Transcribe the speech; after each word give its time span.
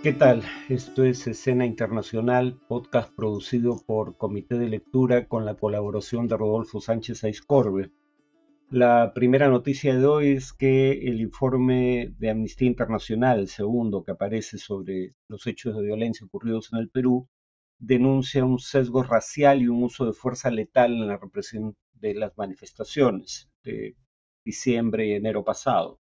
¿Qué 0.00 0.12
tal? 0.12 0.44
Esto 0.68 1.02
es 1.02 1.26
Escena 1.26 1.66
Internacional, 1.66 2.56
podcast 2.68 3.12
producido 3.16 3.82
por 3.84 4.16
Comité 4.16 4.56
de 4.56 4.68
Lectura 4.68 5.26
con 5.26 5.44
la 5.44 5.56
colaboración 5.56 6.28
de 6.28 6.36
Rodolfo 6.36 6.80
Sánchez 6.80 7.24
Aiscorbe. 7.24 7.90
La 8.70 9.12
primera 9.12 9.48
noticia 9.48 9.98
de 9.98 10.06
hoy 10.06 10.28
es 10.28 10.52
que 10.52 10.92
el 10.92 11.20
informe 11.20 12.14
de 12.16 12.30
Amnistía 12.30 12.68
Internacional, 12.68 13.48
segundo 13.48 14.04
que 14.04 14.12
aparece 14.12 14.56
sobre 14.56 15.16
los 15.26 15.44
hechos 15.48 15.74
de 15.74 15.82
violencia 15.82 16.24
ocurridos 16.24 16.72
en 16.72 16.78
el 16.78 16.90
Perú, 16.90 17.28
denuncia 17.80 18.44
un 18.44 18.60
sesgo 18.60 19.02
racial 19.02 19.62
y 19.62 19.66
un 19.66 19.82
uso 19.82 20.06
de 20.06 20.12
fuerza 20.12 20.48
letal 20.52 20.92
en 20.92 21.08
la 21.08 21.16
represión 21.16 21.74
de 21.94 22.14
las 22.14 22.38
manifestaciones 22.38 23.50
de 23.64 23.96
diciembre 24.44 25.08
y 25.08 25.14
enero 25.14 25.42
pasado. 25.42 25.98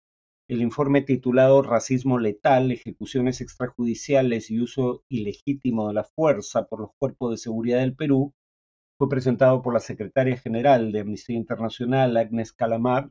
El 0.48 0.62
informe 0.62 1.02
titulado 1.02 1.64
Racismo 1.64 2.20
letal, 2.20 2.72
ejecuciones 2.72 3.42
extrajudiciales 3.42 4.52
y 4.52 4.60
uso 4.60 5.04
ilegítimo 5.10 5.88
de 5.88 5.96
la 5.96 6.04
fuerza 6.04 6.68
por 6.68 6.82
los 6.82 6.92
cuerpos 7.00 7.32
de 7.32 7.38
seguridad 7.38 7.80
del 7.80 7.96
Perú 7.96 8.34
fue 8.98 9.10
presentado 9.10 9.62
por 9.64 9.74
la 9.74 9.80
secretaria 9.80 10.38
general 10.38 10.92
de 10.92 11.02
Amnistía 11.02 11.36
Internacional, 11.36 12.16
Agnes 12.18 12.54
Calamar, 12.54 13.10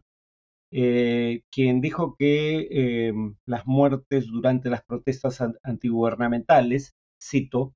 eh, 0.70 1.42
quien 1.50 1.80
dijo 1.80 2.16
que 2.16 2.68
em, 3.08 3.36
las 3.46 3.66
muertes 3.66 4.26
durante 4.26 4.70
las 4.70 4.84
protestas 4.84 5.42
antigubernamentales, 5.62 6.94
cito, 7.20 7.74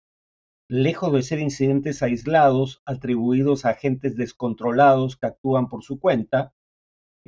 lejos 0.69 1.13
de 1.13 1.23
ser 1.23 1.41
incidentes 1.41 2.03
aislados 2.03 2.83
atribuidos 2.85 3.65
a 3.65 3.71
agentes 3.71 4.17
descontrolados 4.17 5.17
que 5.17 5.27
actúan 5.27 5.69
por 5.69 5.83
su 5.83 5.99
cuenta, 6.01 6.53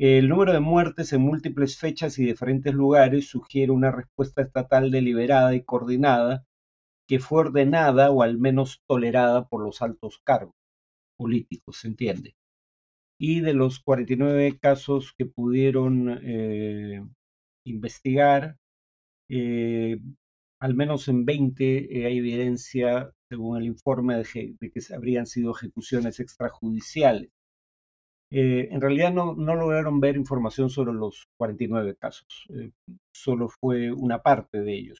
el 0.02 0.30
número 0.30 0.54
de 0.54 0.60
muertes 0.60 1.12
en 1.12 1.20
múltiples 1.20 1.76
fechas 1.78 2.18
y 2.18 2.24
diferentes 2.24 2.72
lugares 2.72 3.28
sugiere 3.28 3.70
una 3.70 3.90
respuesta 3.90 4.40
estatal 4.40 4.90
deliberada 4.90 5.54
y 5.54 5.62
coordinada 5.62 6.46
que 7.06 7.18
fue 7.18 7.40
ordenada 7.40 8.10
o 8.10 8.22
al 8.22 8.38
menos 8.38 8.82
tolerada 8.86 9.46
por 9.46 9.62
los 9.62 9.82
altos 9.82 10.18
cargos 10.24 10.54
políticos, 11.18 11.80
se 11.80 11.88
entiende. 11.88 12.34
Y 13.18 13.40
de 13.40 13.52
los 13.52 13.80
49 13.80 14.58
casos 14.58 15.12
que 15.18 15.26
pudieron 15.26 16.18
eh, 16.22 17.04
investigar, 17.66 18.56
eh, 19.28 19.98
al 20.60 20.74
menos 20.74 21.08
en 21.08 21.26
20 21.26 21.98
eh, 21.98 22.06
hay 22.06 22.18
evidencia, 22.18 23.12
según 23.28 23.58
el 23.58 23.64
informe, 23.66 24.16
de, 24.16 24.56
de, 24.58 24.70
que 24.70 24.80
habrían 24.94 25.26
sido 25.26 25.54
ejecuciones 25.54 26.20
extrajudiciales. 26.20 27.30
Eh, 28.32 28.68
en 28.70 28.80
realidad 28.80 29.12
no, 29.12 29.34
lograron 29.34 29.98
ver 30.00 30.16
información 30.16 30.70
sobre 30.70 30.92
los 30.92 31.26
49 31.36 31.96
casos, 31.96 32.46
eh, 32.50 32.70
solo 33.12 33.48
fue 33.48 33.90
una 33.90 34.22
parte 34.22 34.60
de 34.60 34.74
ellos. 34.74 34.98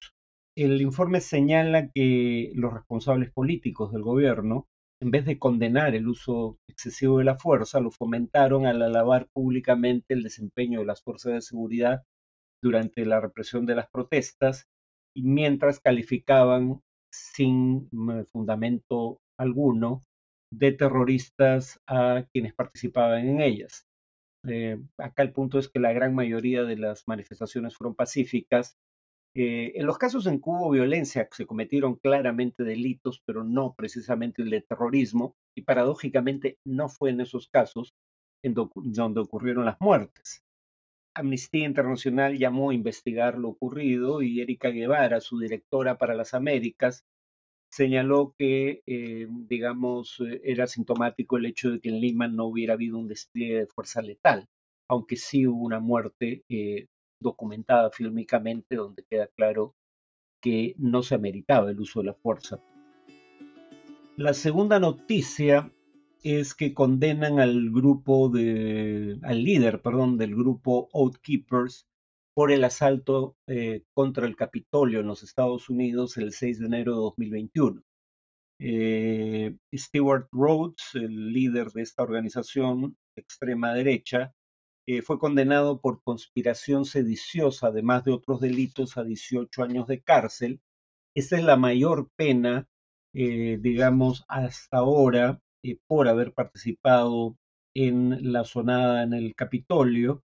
El 0.56 0.80
informe 0.82 1.20
señala 1.20 1.90
que 1.90 2.50
los 2.54 2.72
responsables 2.72 3.30
políticos 3.30 3.92
del 3.92 4.02
gobierno, 4.02 4.66
en 5.00 5.12
vez 5.12 5.24
de 5.24 5.38
condenar 5.38 5.94
el 5.94 6.08
uso 6.08 6.58
excesivo 6.68 7.18
de 7.18 7.24
la 7.24 7.36
fuerza, 7.36 7.78
lo 7.80 7.92
fomentaron 7.92 8.66
al 8.66 8.82
alabar 8.82 9.28
públicamente 9.32 10.12
el 10.12 10.24
desempeño 10.24 10.80
de 10.80 10.86
las 10.86 11.02
fuerzas 11.02 11.32
de 11.32 11.40
seguridad 11.40 12.02
durante 12.62 13.06
la 13.06 13.20
represión 13.20 13.64
de 13.64 13.76
las 13.76 13.88
protestas 13.90 14.66
y 15.16 15.22
mientras 15.22 15.80
calificaban 15.80 16.80
sin 17.12 17.88
mm, 17.92 18.24
fundamento 18.32 19.20
alguno 19.38 20.02
de 20.52 20.72
terroristas 20.72 21.80
a 21.86 22.26
quienes 22.32 22.54
participaban 22.54 23.26
en 23.26 23.40
ellas. 23.40 23.86
Eh, 24.46 24.78
acá 24.98 25.22
el 25.22 25.32
punto 25.32 25.58
es 25.58 25.68
que 25.68 25.80
la 25.80 25.92
gran 25.92 26.14
mayoría 26.14 26.64
de 26.64 26.76
las 26.76 27.06
manifestaciones 27.06 27.76
fueron 27.76 27.94
pacíficas. 27.94 28.76
Eh, 29.36 29.72
en 29.76 29.86
los 29.86 29.98
casos 29.98 30.26
en 30.26 30.40
que 30.40 30.50
hubo 30.50 30.70
violencia 30.70 31.28
se 31.30 31.46
cometieron 31.46 31.96
claramente 31.96 32.64
delitos, 32.64 33.22
pero 33.24 33.44
no 33.44 33.74
precisamente 33.74 34.42
el 34.42 34.50
de 34.50 34.62
terrorismo, 34.62 35.36
y 35.56 35.62
paradójicamente 35.62 36.58
no 36.64 36.88
fue 36.88 37.10
en 37.10 37.20
esos 37.20 37.48
casos 37.48 37.94
donde 38.42 39.20
ocurrieron 39.20 39.66
las 39.66 39.76
muertes. 39.80 40.42
Amnistía 41.14 41.66
Internacional 41.66 42.38
llamó 42.38 42.70
a 42.70 42.74
investigar 42.74 43.36
lo 43.36 43.50
ocurrido 43.50 44.22
y 44.22 44.40
Erika 44.40 44.70
Guevara, 44.70 45.20
su 45.20 45.38
directora 45.38 45.98
para 45.98 46.14
las 46.14 46.34
Américas, 46.34 47.04
señaló 47.70 48.34
que, 48.36 48.82
eh, 48.86 49.26
digamos, 49.48 50.20
eh, 50.20 50.40
era 50.44 50.66
sintomático 50.66 51.36
el 51.36 51.46
hecho 51.46 51.70
de 51.70 51.80
que 51.80 51.88
en 51.88 52.00
Lima 52.00 52.28
no 52.28 52.46
hubiera 52.46 52.74
habido 52.74 52.98
un 52.98 53.08
despliegue 53.08 53.60
de 53.60 53.66
fuerza 53.66 54.02
letal, 54.02 54.48
aunque 54.88 55.16
sí 55.16 55.46
hubo 55.46 55.64
una 55.64 55.80
muerte 55.80 56.44
eh, 56.48 56.88
documentada 57.20 57.90
fílmicamente 57.90 58.76
donde 58.76 59.04
queda 59.08 59.28
claro 59.28 59.74
que 60.42 60.74
no 60.78 61.02
se 61.02 61.14
ameritaba 61.14 61.70
el 61.70 61.80
uso 61.80 62.00
de 62.00 62.06
la 62.06 62.14
fuerza. 62.14 62.60
La 64.16 64.34
segunda 64.34 64.80
noticia 64.80 65.72
es 66.22 66.54
que 66.54 66.74
condenan 66.74 67.38
al 67.38 67.70
grupo 67.70 68.28
de, 68.28 69.18
al 69.22 69.44
líder, 69.44 69.80
perdón, 69.80 70.18
del 70.18 70.34
grupo 70.34 70.88
Outkeepers 70.92 71.86
por 72.34 72.52
el 72.52 72.64
asalto 72.64 73.36
eh, 73.46 73.82
contra 73.94 74.26
el 74.26 74.36
Capitolio 74.36 75.00
en 75.00 75.06
los 75.06 75.22
Estados 75.22 75.68
Unidos 75.68 76.16
el 76.16 76.32
6 76.32 76.60
de 76.60 76.66
enero 76.66 76.92
de 76.94 77.00
2021. 77.00 77.82
Eh, 78.60 79.56
Stewart 79.74 80.28
Rhodes, 80.32 80.94
el 80.94 81.32
líder 81.32 81.68
de 81.72 81.82
esta 81.82 82.02
organización 82.02 82.96
extrema 83.16 83.74
derecha, 83.74 84.34
eh, 84.86 85.02
fue 85.02 85.18
condenado 85.18 85.80
por 85.80 86.02
conspiración 86.02 86.84
sediciosa, 86.84 87.68
además 87.68 88.04
de 88.04 88.12
otros 88.12 88.40
delitos, 88.40 88.96
a 88.96 89.04
18 89.04 89.62
años 89.62 89.86
de 89.86 90.02
cárcel. 90.02 90.60
Esta 91.14 91.36
es 91.36 91.44
la 91.44 91.56
mayor 91.56 92.10
pena, 92.16 92.68
digamos, 93.12 94.24
hasta 94.28 94.78
ahora 94.78 95.40
por 95.86 96.08
haber 96.08 96.32
participado 96.32 97.36
en 97.74 98.32
la 98.32 98.44
sonada 98.44 99.02
en 99.02 99.14
el 99.14 99.34
Capitolio. 99.34 100.22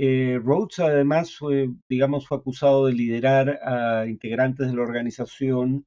Eh, 0.00 0.38
Rhodes 0.40 0.78
además 0.78 1.34
fue, 1.36 1.70
digamos, 1.88 2.28
fue 2.28 2.38
acusado 2.38 2.86
de 2.86 2.92
liderar 2.92 3.58
a 3.64 4.06
integrantes 4.06 4.68
de 4.68 4.76
la 4.76 4.82
organización 4.82 5.86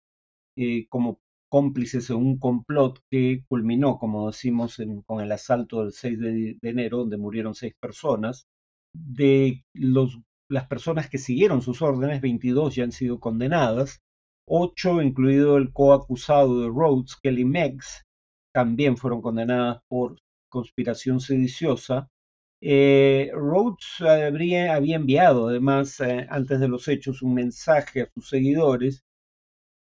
eh, 0.58 0.86
como 0.90 1.22
cómplices 1.50 2.10
en 2.10 2.18
un 2.18 2.38
complot 2.38 3.00
que 3.10 3.46
culminó, 3.48 3.98
como 3.98 4.28
decimos, 4.28 4.82
con 5.06 5.22
el 5.22 5.32
asalto 5.32 5.84
del 5.84 5.94
6 5.94 6.20
de, 6.20 6.58
enero, 6.62 6.98
donde 7.00 7.16
murieron 7.18 7.56
seis 7.56 7.74
personas. 7.80 8.48
De 8.94 9.64
las 10.50 10.68
personas 10.68 11.10
que 11.10 11.18
siguieron 11.18 11.62
sus 11.62 11.82
órdenes, 11.82 12.20
22 12.20 12.76
ya 12.76 12.84
han 12.84 12.92
sido 12.92 13.22
condenadas, 13.22 14.02
ocho, 14.46 15.02
incluido 15.02 15.56
el 15.56 15.72
coacusado 15.72 16.60
de 16.60 16.68
Rhodes, 16.68 17.16
Kelly 17.24 17.46
Meggs, 17.46 18.04
también 18.54 18.98
fueron 18.98 19.22
condenadas 19.22 19.80
por 19.88 20.18
conspiración 20.50 21.22
sediciosa 21.22 22.10
eh, 22.64 23.32
Rhodes 23.34 24.02
había 24.02 24.96
enviado 24.96 25.48
además 25.50 26.00
eh, 26.00 26.28
antes 26.30 26.60
de 26.60 26.68
los 26.68 26.88
hechos 26.88 27.24
un 27.24 27.34
mensaje 27.34 28.02
a 28.02 28.10
sus 28.14 28.30
seguidores 28.30 29.04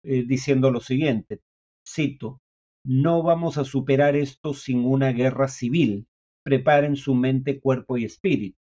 eh, 0.03 0.23
diciendo 0.27 0.71
lo 0.71 0.79
siguiente, 0.79 1.41
cito, 1.87 2.39
no 2.83 3.23
vamos 3.23 3.57
a 3.57 3.65
superar 3.65 4.15
esto 4.15 4.53
sin 4.53 4.83
una 4.85 5.11
guerra 5.11 5.47
civil, 5.47 6.07
preparen 6.43 6.95
su 6.95 7.15
mente, 7.15 7.59
cuerpo 7.59 7.97
y 7.97 8.05
espíritu. 8.05 8.57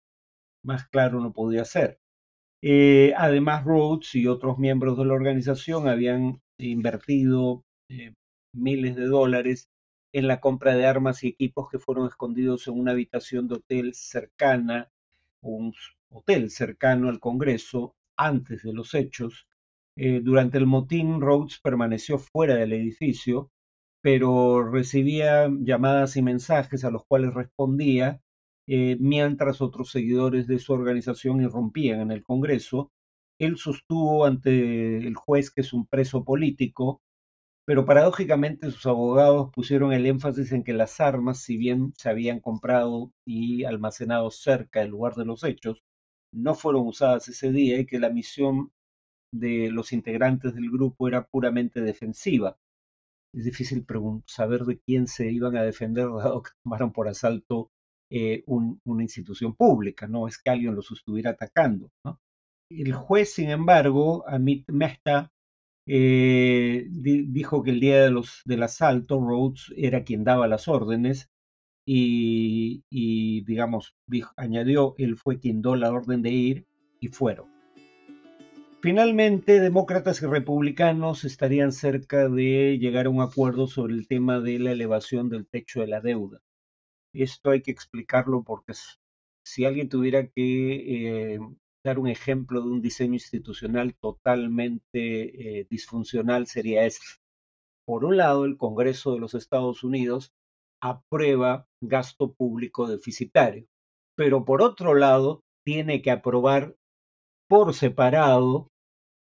Más 0.64 0.88
claro 0.88 1.20
no 1.20 1.32
podía 1.32 1.64
ser. 1.64 1.98
Además, 3.16 3.64
Rhodes 3.64 4.14
y 4.16 4.26
otros 4.26 4.58
miembros 4.58 4.98
de 4.98 5.04
la 5.04 5.14
organización 5.14 5.86
habían 5.86 6.40
invertido 6.58 7.62
miles 8.52 8.96
de 8.96 9.06
dólares 9.06 9.68
en 10.18 10.28
la 10.28 10.40
compra 10.40 10.74
de 10.74 10.86
armas 10.86 11.22
y 11.24 11.28
equipos 11.28 11.68
que 11.70 11.78
fueron 11.78 12.06
escondidos 12.06 12.66
en 12.68 12.78
una 12.78 12.92
habitación 12.92 13.48
de 13.48 13.56
hotel 13.56 13.94
cercana, 13.94 14.90
un 15.40 15.72
hotel 16.10 16.50
cercano 16.50 17.08
al 17.08 17.20
Congreso, 17.20 17.96
antes 18.16 18.62
de 18.62 18.72
los 18.72 18.94
hechos. 18.94 19.46
Eh, 19.96 20.20
durante 20.22 20.58
el 20.58 20.66
motín, 20.66 21.20
Rhodes 21.20 21.60
permaneció 21.62 22.18
fuera 22.18 22.56
del 22.56 22.72
edificio, 22.72 23.50
pero 24.02 24.68
recibía 24.68 25.48
llamadas 25.60 26.16
y 26.16 26.22
mensajes 26.22 26.84
a 26.84 26.90
los 26.90 27.04
cuales 27.06 27.34
respondía, 27.34 28.20
eh, 28.66 28.96
mientras 29.00 29.60
otros 29.60 29.90
seguidores 29.90 30.46
de 30.46 30.58
su 30.58 30.72
organización 30.72 31.40
irrumpían 31.42 32.00
en 32.00 32.10
el 32.10 32.22
Congreso. 32.22 32.90
Él 33.38 33.56
sostuvo 33.56 34.24
ante 34.24 34.98
el 34.98 35.14
juez 35.14 35.50
que 35.50 35.60
es 35.62 35.72
un 35.72 35.86
preso 35.86 36.24
político 36.24 37.02
pero 37.68 37.84
paradójicamente 37.84 38.70
sus 38.70 38.86
abogados 38.86 39.50
pusieron 39.52 39.92
el 39.92 40.06
énfasis 40.06 40.52
en 40.52 40.64
que 40.64 40.72
las 40.72 41.00
armas, 41.00 41.42
si 41.42 41.58
bien 41.58 41.92
se 41.98 42.08
habían 42.08 42.40
comprado 42.40 43.12
y 43.26 43.64
almacenado 43.64 44.30
cerca 44.30 44.80
del 44.80 44.88
lugar 44.88 45.16
de 45.16 45.26
los 45.26 45.44
hechos, 45.44 45.84
no 46.32 46.54
fueron 46.54 46.86
usadas 46.86 47.28
ese 47.28 47.52
día 47.52 47.78
y 47.78 47.84
que 47.84 47.98
la 47.98 48.08
misión 48.08 48.72
de 49.34 49.70
los 49.70 49.92
integrantes 49.92 50.54
del 50.54 50.70
grupo 50.70 51.08
era 51.08 51.26
puramente 51.26 51.82
defensiva. 51.82 52.56
Es 53.34 53.44
difícil 53.44 53.84
saber 54.24 54.62
de 54.62 54.78
quién 54.78 55.06
se 55.06 55.30
iban 55.30 55.54
a 55.54 55.62
defender 55.62 56.06
dado 56.16 56.42
que 56.42 56.52
tomaron 56.64 56.90
por 56.90 57.06
asalto 57.06 57.70
eh, 58.10 58.44
una 58.46 59.02
institución 59.02 59.54
pública, 59.54 60.06
no 60.06 60.26
es 60.26 60.38
que 60.38 60.48
alguien 60.48 60.74
los 60.74 60.90
estuviera 60.90 61.32
atacando. 61.32 61.90
El 62.70 62.94
juez, 62.94 63.34
sin 63.34 63.50
embargo, 63.50 64.26
Amit 64.26 64.66
Mehta, 64.70 65.30
Eh, 65.90 66.86
dijo 66.90 67.62
que 67.62 67.70
el 67.70 67.80
día 67.80 68.02
de 68.02 68.10
los, 68.10 68.42
del 68.44 68.62
asalto 68.62 69.20
Rhodes 69.20 69.72
era 69.74 70.04
quien 70.04 70.22
daba 70.22 70.46
las 70.46 70.68
órdenes 70.68 71.30
y, 71.86 72.82
digamos, 73.46 73.96
añadió, 74.36 74.94
él 74.98 75.16
fue 75.16 75.38
quien 75.40 75.62
dio 75.62 75.74
la 75.76 75.90
orden 75.90 76.20
de 76.20 76.30
ir 76.30 76.66
y 77.00 77.08
fueron. 77.08 77.46
Finalmente, 78.82 79.60
demócratas 79.60 80.20
y 80.20 80.26
republicanos 80.26 81.24
estarían 81.24 81.72
cerca 81.72 82.28
de 82.28 82.78
llegar 82.78 83.06
a 83.06 83.10
un 83.10 83.22
acuerdo 83.22 83.66
sobre 83.66 83.94
el 83.94 84.06
tema 84.06 84.40
de 84.40 84.58
la 84.58 84.72
elevación 84.72 85.30
del 85.30 85.46
techo 85.46 85.80
de 85.80 85.86
la 85.86 86.02
deuda. 86.02 86.42
Esto 87.14 87.50
hay 87.50 87.62
que 87.62 87.70
explicarlo 87.70 88.44
porque 88.44 88.74
si 89.42 89.64
alguien 89.64 89.88
tuviera 89.88 90.26
que 90.26 91.34
eh, 91.34 91.40
dar 91.84 91.98
un 91.98 92.08
ejemplo 92.08 92.60
de 92.60 92.68
un 92.68 92.80
diseño 92.80 93.14
institucional 93.14 93.94
totalmente 93.94 95.60
eh, 95.60 95.66
disfuncional 95.70 96.46
sería 96.46 96.84
este. 96.84 97.06
Por 97.86 98.04
un 98.04 98.16
lado, 98.16 98.44
el 98.44 98.56
Congreso 98.56 99.14
de 99.14 99.20
los 99.20 99.34
Estados 99.34 99.82
Unidos 99.84 100.32
aprueba 100.82 101.66
gasto 101.80 102.32
público 102.32 102.86
deficitario, 102.86 103.66
pero 104.16 104.44
por 104.44 104.62
otro 104.62 104.94
lado, 104.94 105.42
tiene 105.64 106.02
que 106.02 106.10
aprobar 106.10 106.76
por 107.48 107.74
separado 107.74 108.68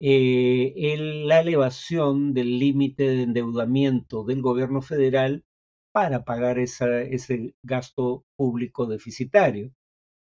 eh, 0.01 0.95
la 1.25 1.39
elevación 1.39 2.33
del 2.33 2.59
límite 2.59 3.03
de 3.03 3.23
endeudamiento 3.23 4.23
del 4.23 4.41
gobierno 4.41 4.81
federal 4.81 5.43
para 5.93 6.25
pagar 6.25 6.59
ese 6.59 7.53
gasto 7.63 8.25
público 8.35 8.85
deficitario. 8.87 9.71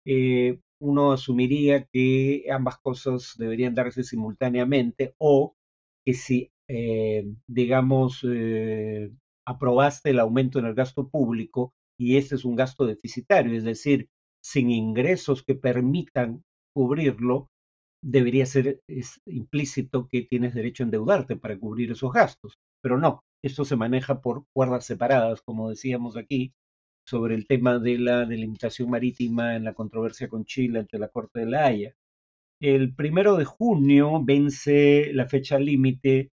Eh, 0.06 0.60
uno 0.82 1.12
asumiría 1.14 1.86
que 1.86 2.46
ambas 2.52 2.78
cosas 2.80 3.36
deberían 3.38 3.76
darse 3.76 4.04
simultáneamente 4.04 5.16
o 5.18 5.56
que 6.06 6.14
si, 6.14 6.52
eh, 6.68 7.26
digamos, 7.48 8.26
eh, 8.28 9.12
aprobaste 9.46 10.10
el 10.12 10.20
aumento 10.20 10.60
en 10.60 10.66
el 10.66 10.74
gasto 10.76 11.10
público 11.10 11.74
y 12.00 12.18
este 12.18 12.36
es 12.36 12.46
un 12.46 12.56
gasto 12.56 12.86
deficitario, 12.86 13.56
es 13.58 13.64
decir, 13.64 14.10
sin 14.44 14.72
ingresos 14.72 15.44
que 15.44 15.56
permitan 15.56 16.44
cubrirlo, 16.74 17.50
debería 18.04 18.46
ser 18.48 18.82
implícito 19.28 20.08
que 20.08 20.24
tienes 20.24 20.54
derecho 20.56 20.84
a 20.84 20.86
endeudarte 20.86 21.36
para 21.36 21.60
cubrir 21.60 21.92
esos 21.92 22.12
gastos. 22.12 22.56
Pero 22.82 22.98
no, 22.98 23.22
esto 23.44 23.66
se 23.66 23.76
maneja 23.76 24.22
por 24.22 24.46
cuerdas 24.54 24.86
separadas, 24.86 25.42
como 25.44 25.70
decíamos 25.70 26.18
aquí, 26.18 26.54
sobre 27.06 27.36
el 27.36 27.48
tema 27.48 27.80
de 27.80 27.98
la 27.98 28.26
delimitación 28.26 28.90
marítima 28.90 29.56
en 29.56 29.64
la 29.66 29.74
controversia 29.74 30.30
con 30.30 30.46
Chile 30.46 30.80
ante 30.80 31.00
la 31.00 31.10
Corte 31.10 31.42
de 31.42 31.46
la 31.48 31.66
Haya. 31.66 31.96
El 32.60 32.94
primero 32.96 33.38
de 33.38 33.46
junio 33.46 34.24
vence 34.24 35.12
la 35.14 35.28
fecha 35.28 35.60
límite 35.60 36.32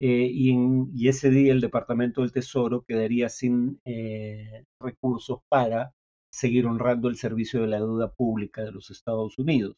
eh, 0.00 0.28
y, 0.32 1.08
ese 1.08 1.30
día 1.30 1.52
el 1.52 1.60
Departamento 1.60 2.20
del 2.20 2.32
Tesoro 2.32 2.84
quedaría 2.86 3.28
sin 3.28 3.80
eh, 3.84 4.64
recursos 4.80 5.40
para 5.48 5.94
seguir 6.30 6.66
honrando 6.66 7.08
el 7.08 7.16
servicio 7.16 7.60
de 7.60 7.68
la 7.68 7.78
deuda 7.78 8.12
pública 8.12 8.62
de 8.62 8.72
los 8.72 8.90
Estados 8.90 9.38
Unidos. 9.38 9.76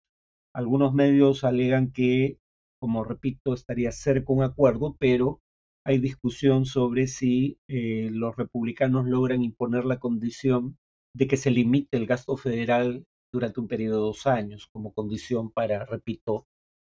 Algunos 0.54 0.94
medios 0.94 1.44
alegan 1.44 1.92
que, 1.92 2.38
como 2.80 3.04
repito, 3.04 3.54
estaría 3.54 3.92
cerca 3.92 4.32
un 4.32 4.42
acuerdo, 4.42 4.96
pero 4.98 5.40
hay 5.86 5.98
discusión 5.98 6.66
sobre 6.66 7.06
si 7.06 7.60
eh, 7.68 8.08
los 8.10 8.34
republicanos 8.34 9.06
logran 9.06 9.44
imponer 9.44 9.84
la 9.84 10.00
condición 10.00 10.76
de 11.14 11.28
que 11.28 11.36
se 11.36 11.52
limite 11.52 11.96
el 11.96 12.06
gasto 12.06 12.36
federal 12.36 13.04
durante 13.32 13.60
un 13.60 13.68
periodo 13.68 13.98
de 13.98 14.06
dos 14.06 14.26
años 14.26 14.66
como 14.72 14.92
condición 14.92 15.52
para, 15.52 15.84
repito, 15.84 16.48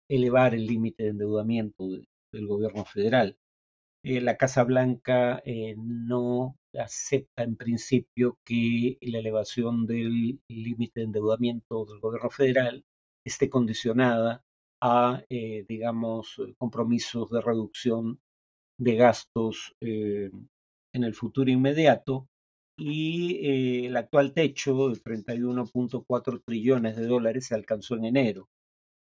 elevar 0.09 0.55
el 0.55 0.65
límite 0.65 1.03
de 1.03 1.09
endeudamiento 1.09 1.87
del 1.87 2.47
gobierno 2.47 2.85
federal. 2.85 3.37
Eh, 4.03 4.19
la 4.19 4.35
Casa 4.35 4.63
Blanca 4.63 5.43
eh, 5.45 5.75
no 5.77 6.55
acepta 6.73 7.43
en 7.43 7.55
principio 7.55 8.39
que 8.43 8.97
la 9.01 9.19
elevación 9.19 9.85
del 9.85 10.39
límite 10.47 11.01
de 11.01 11.05
endeudamiento 11.05 11.85
del 11.85 11.99
gobierno 11.99 12.31
federal 12.31 12.83
esté 13.23 13.47
condicionada 13.47 14.43
a, 14.81 15.23
digamos, 15.29 16.41
compromisos 16.57 17.29
de 17.29 17.41
reducción 17.41 18.19
de 18.77 18.95
gastos 18.95 19.75
eh, 19.81 20.29
en 20.93 21.03
el 21.03 21.13
futuro 21.13 21.49
inmediato 21.51 22.27
y 22.77 23.37
eh, 23.37 23.85
el 23.87 23.97
actual 23.97 24.33
techo 24.33 24.89
de 24.89 24.95
31.4 25.01 26.43
trillones 26.45 26.95
de 26.95 27.07
dólares 27.07 27.47
se 27.47 27.55
alcanzó 27.55 27.95
en 27.95 28.05
enero. 28.05 28.49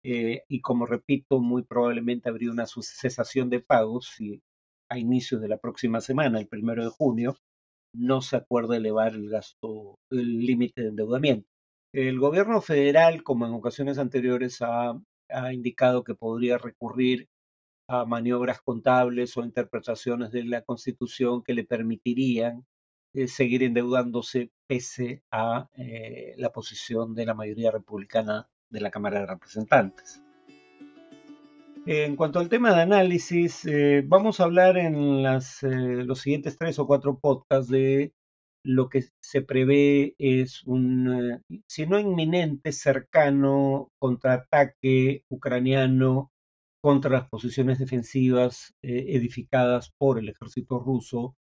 Eh, 0.05 0.43
y 0.49 0.61
como 0.61 0.87
repito, 0.87 1.41
muy 1.41 1.63
probablemente 1.63 2.29
habría 2.29 2.51
una 2.51 2.67
cesación 2.67 3.51
de 3.51 3.61
pagos 3.61 4.13
si 4.17 4.43
a 4.91 4.99
inicios 4.99 5.41
de 5.41 5.49
la 5.49 5.59
próxima 5.59 6.01
semana, 6.01 6.39
el 6.39 6.47
primero 6.47 6.85
de 6.85 6.91
junio, 6.91 7.37
no 7.95 8.21
se 8.21 8.37
acuerda 8.37 8.77
elevar 8.77 9.15
el 9.15 9.29
gasto, 9.31 9.99
el 10.11 10.41
límite 10.41 10.83
de 10.83 10.89
endeudamiento. 10.89 11.49
El 11.93 12.19
gobierno 12.19 12.61
federal, 12.61 13.23
como 13.23 13.47
en 13.47 13.55
ocasiones 13.55 13.99
anteriores, 13.99 14.61
ha, 14.63 15.01
ha 15.31 15.53
indicado 15.53 16.05
que 16.05 16.15
podría 16.15 16.59
recurrir 16.59 17.29
a 17.89 18.05
maniobras 18.05 18.61
contables 18.61 19.37
o 19.37 19.45
interpretaciones 19.45 20.31
de 20.33 20.45
la 20.45 20.63
Constitución 20.63 21.43
que 21.43 21.55
le 21.55 21.65
permitirían 21.65 22.65
eh, 23.13 23.29
seguir 23.29 23.63
endeudándose 23.63 24.51
pese 24.67 25.23
a 25.31 25.69
eh, 25.77 26.35
la 26.37 26.51
posición 26.51 27.15
de 27.15 27.27
la 27.27 27.35
mayoría 27.35 27.71
republicana 27.71 28.49
de 28.71 28.81
la 28.81 28.91
Cámara 28.91 29.21
de 29.21 29.27
Representantes. 29.27 30.21
En 31.87 32.17
cuanto 32.17 32.39
al 32.39 32.49
tema 32.49 32.75
de 32.75 32.81
análisis, 32.81 33.67
eh, 33.67 34.03
vamos 34.07 34.41
a 34.41 34.45
hablar 34.45 34.79
en 34.79 35.23
las, 35.23 35.63
los 35.63 36.21
siguientes 36.21 36.57
tres 36.57 36.79
o 36.79 36.87
cuatro 36.87 37.19
podcasts 37.19 37.71
de 37.71 38.15
lo 38.65 38.89
que 38.89 39.05
se 39.21 39.43
prevé 39.43 40.15
es 40.19 40.65
un, 40.65 41.43
si 41.69 41.87
no 41.87 42.01
inminente, 42.01 42.73
cercano 42.73 43.93
contraataque 43.99 45.25
ucraniano 45.29 46.33
contra 46.85 47.11
las 47.11 47.31
posiciones 47.31 47.79
defensivas 47.79 48.75
eh, 48.83 49.07
edificadas 49.17 49.91
por 49.97 50.19
el 50.19 50.29
ejército 50.29 50.79
ruso 50.79 51.35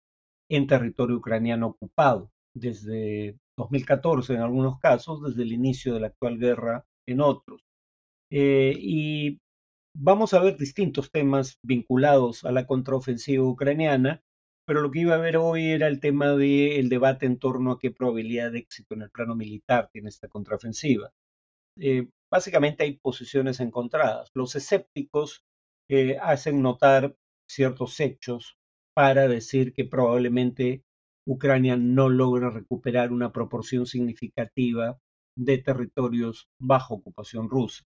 en 0.49 0.67
territorio 0.67 1.17
ucraniano 1.17 1.67
ocupado, 1.67 2.31
desde 2.55 3.35
2014 3.57 4.35
en 4.35 4.39
algunos 4.39 4.79
casos, 4.79 5.21
desde 5.21 5.43
el 5.43 5.51
inicio 5.51 5.93
de 5.93 5.99
la 5.99 6.07
actual 6.07 6.37
guerra 6.37 6.85
en 7.05 7.19
otros. 7.19 7.61
Eh, 8.31 8.73
y 8.79 9.39
vamos 9.93 10.33
a 10.33 10.39
ver 10.39 10.55
distintos 10.55 11.11
temas 11.11 11.57
vinculados 11.61 12.45
a 12.45 12.53
la 12.53 12.65
contraofensiva 12.65 13.43
ucraniana, 13.43 14.21
pero 14.65 14.79
lo 14.79 14.91
que 14.91 15.01
iba 15.01 15.15
a 15.15 15.25
ver 15.27 15.35
hoy 15.35 15.71
era 15.71 15.89
el 15.89 15.99
tema 15.99 16.37
del 16.37 16.87
debate 16.87 17.25
en 17.25 17.37
torno 17.37 17.73
a 17.73 17.79
qué 17.79 17.91
probabilidad 17.91 18.53
de 18.53 18.59
éxito 18.59 18.93
en 18.93 19.01
el 19.01 19.11
plano 19.11 19.35
militar 19.35 19.89
tiene 19.91 20.07
esta 20.07 20.29
contraofensiva. 20.29 21.11
Eh, 21.77 22.07
básicamente 22.33 22.83
hay 22.83 22.97
posiciones 22.97 23.59
encontradas. 23.59 24.31
Los 24.33 24.55
escépticos 24.55 25.45
eh, 25.87 26.17
hacen 26.19 26.63
notar 26.63 27.15
ciertos 27.47 27.99
hechos 27.99 28.57
para 28.95 29.27
decir 29.27 29.71
que 29.71 29.85
probablemente 29.85 30.81
Ucrania 31.27 31.77
no 31.77 32.09
logra 32.09 32.49
recuperar 32.49 33.11
una 33.11 33.31
proporción 33.31 33.85
significativa 33.85 34.97
de 35.37 35.59
territorios 35.59 36.47
bajo 36.59 36.95
ocupación 36.95 37.51
rusa. 37.51 37.83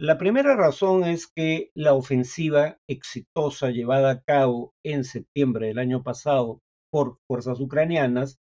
La 0.00 0.16
primera 0.16 0.56
razón 0.56 1.04
es 1.04 1.26
que 1.26 1.70
la 1.74 1.92
ofensiva 1.92 2.78
exitosa 2.88 3.70
llevada 3.70 4.10
a 4.10 4.22
cabo 4.22 4.72
en 4.82 5.04
septiembre 5.04 5.66
del 5.66 5.78
año 5.78 6.02
pasado 6.02 6.60
por 6.90 7.18
fuerzas 7.28 7.60
ucranianas, 7.60 8.38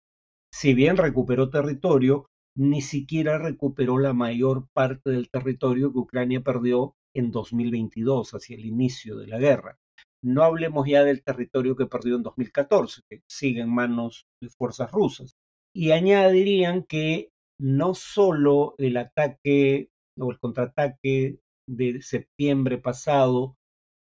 si 0.53 0.75
bien 0.75 0.95
recuperó 0.95 1.49
territorio, 1.49 2.27
ni 2.55 2.81
siquiera 2.81 3.37
recuperó 3.37 3.97
la 3.97 4.13
mayor 4.13 4.67
parte 4.73 5.09
del 5.09 5.29
territorio 5.29 5.91
que 5.91 5.99
Ucrania 5.99 6.41
perdió 6.41 6.95
en 7.15 7.31
2022, 7.31 8.33
hacia 8.33 8.55
el 8.55 8.65
inicio 8.65 9.17
de 9.17 9.27
la 9.27 9.39
guerra. 9.39 9.77
No 10.23 10.43
hablemos 10.43 10.87
ya 10.87 11.03
del 11.03 11.23
territorio 11.23 11.75
que 11.75 11.85
perdió 11.85 12.15
en 12.15 12.23
2014, 12.23 13.01
que 13.09 13.21
sigue 13.27 13.61
en 13.61 13.73
manos 13.73 14.27
de 14.41 14.49
fuerzas 14.49 14.91
rusas. 14.91 15.35
Y 15.75 15.91
añadirían 15.91 16.83
que 16.83 17.29
no 17.59 17.93
solo 17.93 18.75
el 18.77 18.97
ataque 18.97 19.89
o 20.19 20.31
el 20.31 20.39
contraataque 20.39 21.39
de 21.67 22.01
septiembre 22.01 22.77
pasado 22.77 23.55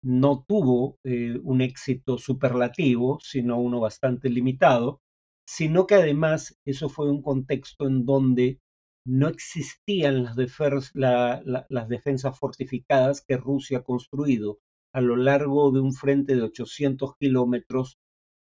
no 0.03 0.45
tuvo 0.47 0.99
eh, 1.05 1.39
un 1.43 1.61
éxito 1.61 2.19
superlativo, 2.19 3.19
sino 3.21 3.59
uno 3.59 3.81
bastante 3.81 4.31
limitado, 4.31 5.01
sino 5.47 5.87
que 5.87 5.95
además 5.95 6.59
eso 6.65 6.89
fue 6.89 7.11
un 7.11 7.23
contexto 7.23 7.87
en 7.87 8.05
donde 8.05 8.61
no 9.07 9.29
existían 9.29 10.25
las, 10.25 11.89
defensas 11.89 12.39
fortificadas 12.39 13.25
que 13.27 13.37
Rusia 13.37 13.79
ha 13.79 13.85
construido 13.85 14.59
a 14.93 15.01
lo 15.01 15.17
largo 15.17 15.71
de 15.71 15.81
un 15.81 15.93
frente 15.93 16.35
de 16.35 16.43
800 16.43 17.17
kilómetros 17.17 17.99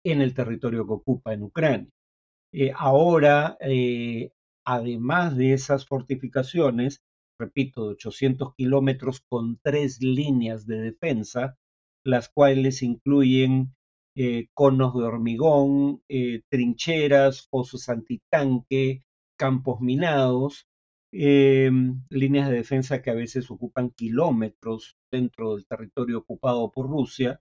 en 0.05 0.21
el 0.21 0.35
territorio 0.35 0.87
que 0.87 0.93
ocupa 0.93 1.33
en 1.33 1.45
Ucrania. 1.45 1.91
Eh, 2.53 2.73
ahora, 2.77 3.57
eh, 3.61 4.33
además 4.67 5.37
de 5.37 5.55
esas 5.55 5.87
fortificaciones, 5.87 7.03
repito, 7.39 7.87
de 7.87 7.93
800 7.95 8.55
kilómetros 8.55 9.23
con 9.29 9.59
tres 9.63 10.03
líneas 10.03 10.67
de 10.67 10.81
defensa, 10.81 11.57
las 12.05 12.29
cuales 12.29 12.83
incluyen 12.83 13.75
eh, 14.15 14.49
conos 14.55 14.95
de 14.95 15.05
hormigón, 15.05 16.03
eh, 16.09 16.43
trincheras, 16.49 17.47
pozos 17.51 17.89
antitanque, 17.89 19.05
campos 19.37 19.81
minados, 19.81 20.67
em, 21.13 22.03
líneas 22.11 22.49
de 22.51 22.57
defensa 22.57 23.03
que 23.03 23.11
a 23.11 23.15
veces 23.15 23.51
ocupan 23.51 23.91
kilómetros 23.91 24.97
dentro 25.11 25.57
del 25.57 25.67
territorio 25.67 26.19
ocupado 26.19 26.71
por 26.73 26.89
Rusia. 26.89 27.41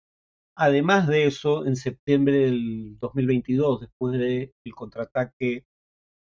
Además 0.56 1.08
de 1.08 1.26
eso, 1.28 1.66
en 1.68 1.76
septiembre 1.76 2.38
del 2.40 2.98
2022, 3.00 3.82
después 3.82 4.20
del 4.20 4.54
contraataque 4.76 5.66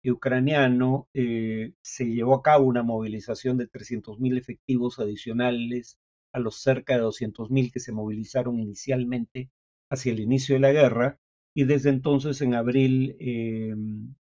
ucraniano, 0.05 1.09
eh, 1.15 1.75
se 1.83 2.07
llevó 2.07 2.35
a 2.35 2.43
cabo 2.43 2.67
una 2.67 2.83
movilización 2.83 3.59
de 3.59 3.69
300.000 3.69 4.39
efectivos 4.39 4.99
adicionales 4.99 5.99
a 6.33 6.39
los 6.41 6.61
cerca 6.63 6.95
de 6.95 7.03
200.000 7.03 7.73
que 7.73 7.81
se 7.81 7.93
movilizaron 7.93 8.59
inicialmente 8.59 9.51
hacia 9.91 10.13
el 10.13 10.21
inicio 10.21 10.55
de 10.55 10.61
la 10.61 10.73
guerra 10.73 11.19
y 11.55 11.65
desde 11.65 11.91
entonces, 11.91 12.41
en 12.41 12.55
abril 12.55 13.17
eh, 13.19 13.75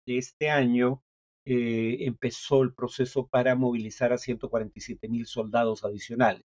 de 0.06 0.18
este 0.18 0.50
año, 0.50 1.02
eh, 1.46 1.98
empezó 2.00 2.62
el 2.62 2.74
proceso 2.74 3.26
para 3.26 3.54
movilizar 3.54 4.12
a 4.12 4.18
147.000 4.18 5.24
soldados 5.24 5.84
adicionales. 5.84 6.44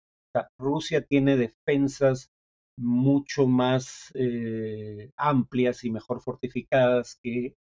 Rusia 0.59 1.01
tiene 1.01 1.37
defensas 1.37 2.29
mucho 2.77 3.47
más 3.47 4.11
amplias 5.15 5.85
y 5.85 5.91
mejor 5.91 6.19
fortificadas 6.21 7.17
que 7.23 7.55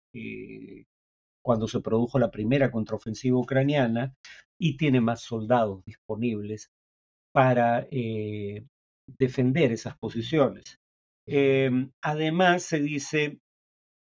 cuando 1.43 1.67
se 1.67 1.81
produjo 1.81 2.17
la 2.17 2.31
primera 2.31 2.71
contraofensiva 2.71 3.37
ucraniana 3.37 4.15
y 4.59 4.77
tiene 4.77 5.01
más 5.01 5.21
soldados 5.21 5.83
disponibles 5.85 6.71
para 7.33 7.87
eh, 7.91 8.65
defender 9.19 9.71
esas 9.71 9.97
posiciones. 9.97 10.79
Em, 11.27 11.91
además, 12.01 12.63
se 12.63 12.79
dice, 12.81 13.39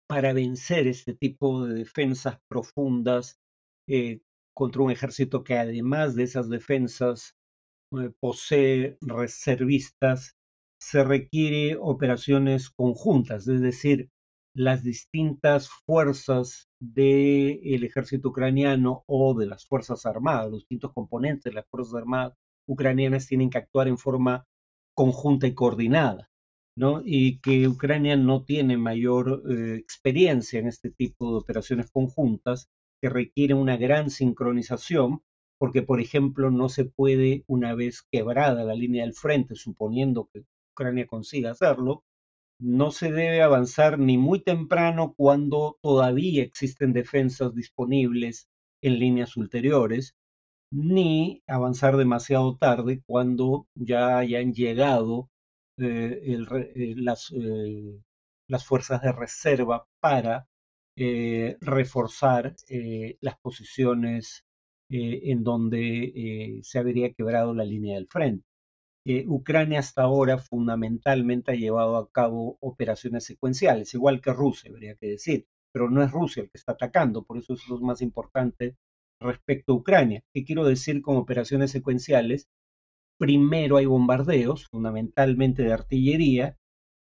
para 0.07 0.33
vencer 0.33 0.87
este 0.87 1.13
tipo 1.13 1.65
de 1.65 1.75
defensas 1.75 2.39
profundas 2.49 3.39
eh, 3.87 4.21
contra 4.55 4.81
un 4.83 4.91
ejército 4.91 5.43
que 5.43 5.57
además 5.57 6.15
de 6.15 6.23
esas 6.23 6.49
defensas 6.49 7.35
eh, 7.93 8.11
posee 8.19 8.97
reservistas, 9.01 10.35
se 10.81 11.03
requiere 11.03 11.77
operaciones 11.79 12.69
conjuntas, 12.69 13.47
es 13.47 13.61
decir, 13.61 14.09
las 14.55 14.83
distintas 14.83 15.69
fuerzas 15.85 16.69
del 16.81 17.83
ejército 17.83 18.29
ucraniano 18.29 19.03
o 19.07 19.37
de 19.37 19.45
las 19.45 19.65
Fuerzas 19.65 20.05
Armadas, 20.05 20.51
los 20.51 20.61
distintos 20.61 20.93
componentes 20.93 21.45
de 21.45 21.53
las 21.53 21.65
Fuerzas 21.69 21.95
Armadas 21.95 22.33
ucranianas 22.67 23.27
tienen 23.27 23.49
que 23.49 23.57
actuar 23.57 23.87
en 23.87 23.97
forma 23.97 24.45
conjunta 24.95 25.47
y 25.47 25.53
coordinada, 25.53 26.29
Y 27.03 27.39
que 27.41 27.67
Ucrania 27.67 28.15
no 28.15 28.45
tiene 28.45 28.77
mayor 28.77 29.43
eh, 29.49 29.75
experiencia 29.75 30.59
en 30.59 30.67
este 30.67 30.89
tipo 30.89 31.31
de 31.31 31.37
operaciones 31.39 31.91
conjuntas 31.91 32.69
que 33.01 33.09
requieren 33.09 33.57
una 33.57 33.75
gran 33.75 34.09
sincronización, 34.09 35.21
porque, 35.57 35.81
por 35.81 35.99
ejemplo, 35.99 36.51
no 36.51 36.69
se 36.69 36.85
puede, 36.85 37.43
una 37.47 37.75
vez 37.75 38.03
quebrada 38.09 38.63
la 38.63 38.75
línea 38.75 39.03
del 39.03 39.13
frente, 39.13 39.55
suponiendo 39.55 40.29
que 40.33 40.45
Ucrania 40.73 41.05
consiga 41.05 41.51
hacerlo, 41.51 42.05
no 42.61 42.91
se 42.91 43.11
debe 43.11 43.41
avanzar 43.41 43.99
ni 43.99 44.17
muy 44.17 44.41
temprano 44.41 45.13
cuando 45.17 45.77
todavía 45.81 46.43
existen 46.43 46.93
defensas 46.93 47.53
disponibles 47.53 48.49
en 48.81 48.99
líneas 48.99 49.35
ulteriores, 49.37 50.15
ni 50.71 51.43
avanzar 51.47 51.97
demasiado 51.97 52.57
tarde 52.57 53.01
cuando 53.05 53.67
ya 53.75 54.17
hayan 54.17 54.53
llegado 54.53 55.29
eh, 55.79 56.21
eh, 56.23 56.93
las, 56.97 57.31
eh, 57.31 58.01
las, 58.47 58.65
fuerzas 58.65 59.01
de 59.01 59.11
reserva 59.11 59.87
para 60.01 60.47
reforzar 61.61 62.55
las 63.21 63.39
posiciones 63.39 64.43
en 64.89 65.43
donde 65.43 66.59
se 66.63 66.79
habría 66.79 67.13
quebrado 67.13 67.53
la 67.53 67.63
línea 67.63 67.95
del 67.95 68.07
frente. 68.07 68.45
Ucrania 69.27 69.79
hasta 69.79 70.03
ahora 70.03 70.37
fundamentalmente 70.37 71.51
ha 71.53 71.55
llevado 71.55 71.95
a 71.97 72.11
cabo 72.11 72.57
operaciones 72.59 73.23
secuenciales, 73.23 73.93
igual 73.93 74.19
que 74.19 74.33
Rusia, 74.33 74.71
habría 74.71 74.95
que 74.95 75.07
decir, 75.07 75.47
pero 75.71 75.89
no 75.89 76.03
es 76.03 76.11
Rusia 76.11 76.43
el 76.43 76.49
que 76.49 76.57
está 76.57 76.73
atacando, 76.73 77.23
por 77.23 77.37
eso 77.37 77.53
es 77.53 77.67
lo 77.69 77.79
más 77.79 78.01
importante 78.01 78.75
respecto 79.21 79.73
a 79.73 79.75
Ucrania. 79.77 80.23
¿Qué 80.33 80.43
quiero 80.43 80.65
decir 80.65 81.01
con 81.01 81.15
operaciones 81.15 81.71
secuenciales? 81.71 82.49
Primero 83.19 83.75
hay 83.75 83.85
bombardeos, 83.85 84.67
fundamentalmente 84.67 85.63
de 85.63 85.73
artillería, 85.73 86.57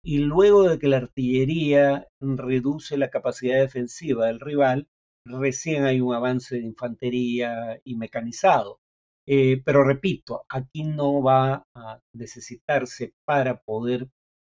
y 0.02 0.18
luego 0.18 0.66
de 0.66 0.78
que 0.78 0.88
la 0.88 0.96
artillería 0.96 2.08
reduce 2.20 2.96
la 2.96 3.10
capacidad 3.10 3.60
defensiva 3.60 4.26
del 4.26 4.40
rival, 4.40 4.88
recién 5.26 5.84
hay 5.84 6.00
un 6.00 6.14
avance 6.14 6.56
de 6.56 6.62
infantería 6.62 7.78
y 7.84 7.96
mecanizado. 7.96 8.80
Eh, 9.26 9.60
pero 9.62 9.84
repito, 9.84 10.46
aquí 10.48 10.84
no 10.84 11.22
va 11.22 11.66
a 11.74 12.00
necesitarse 12.14 13.12
para 13.26 13.60
poder 13.60 14.08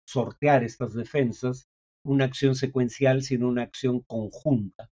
sortear 0.06 0.64
estas 0.64 0.92
defensas 0.92 1.66
una 2.04 2.26
acción 2.26 2.54
secuencial, 2.54 3.22
sino 3.22 3.48
una 3.48 3.62
acción 3.62 4.00
conjunta. 4.00 4.90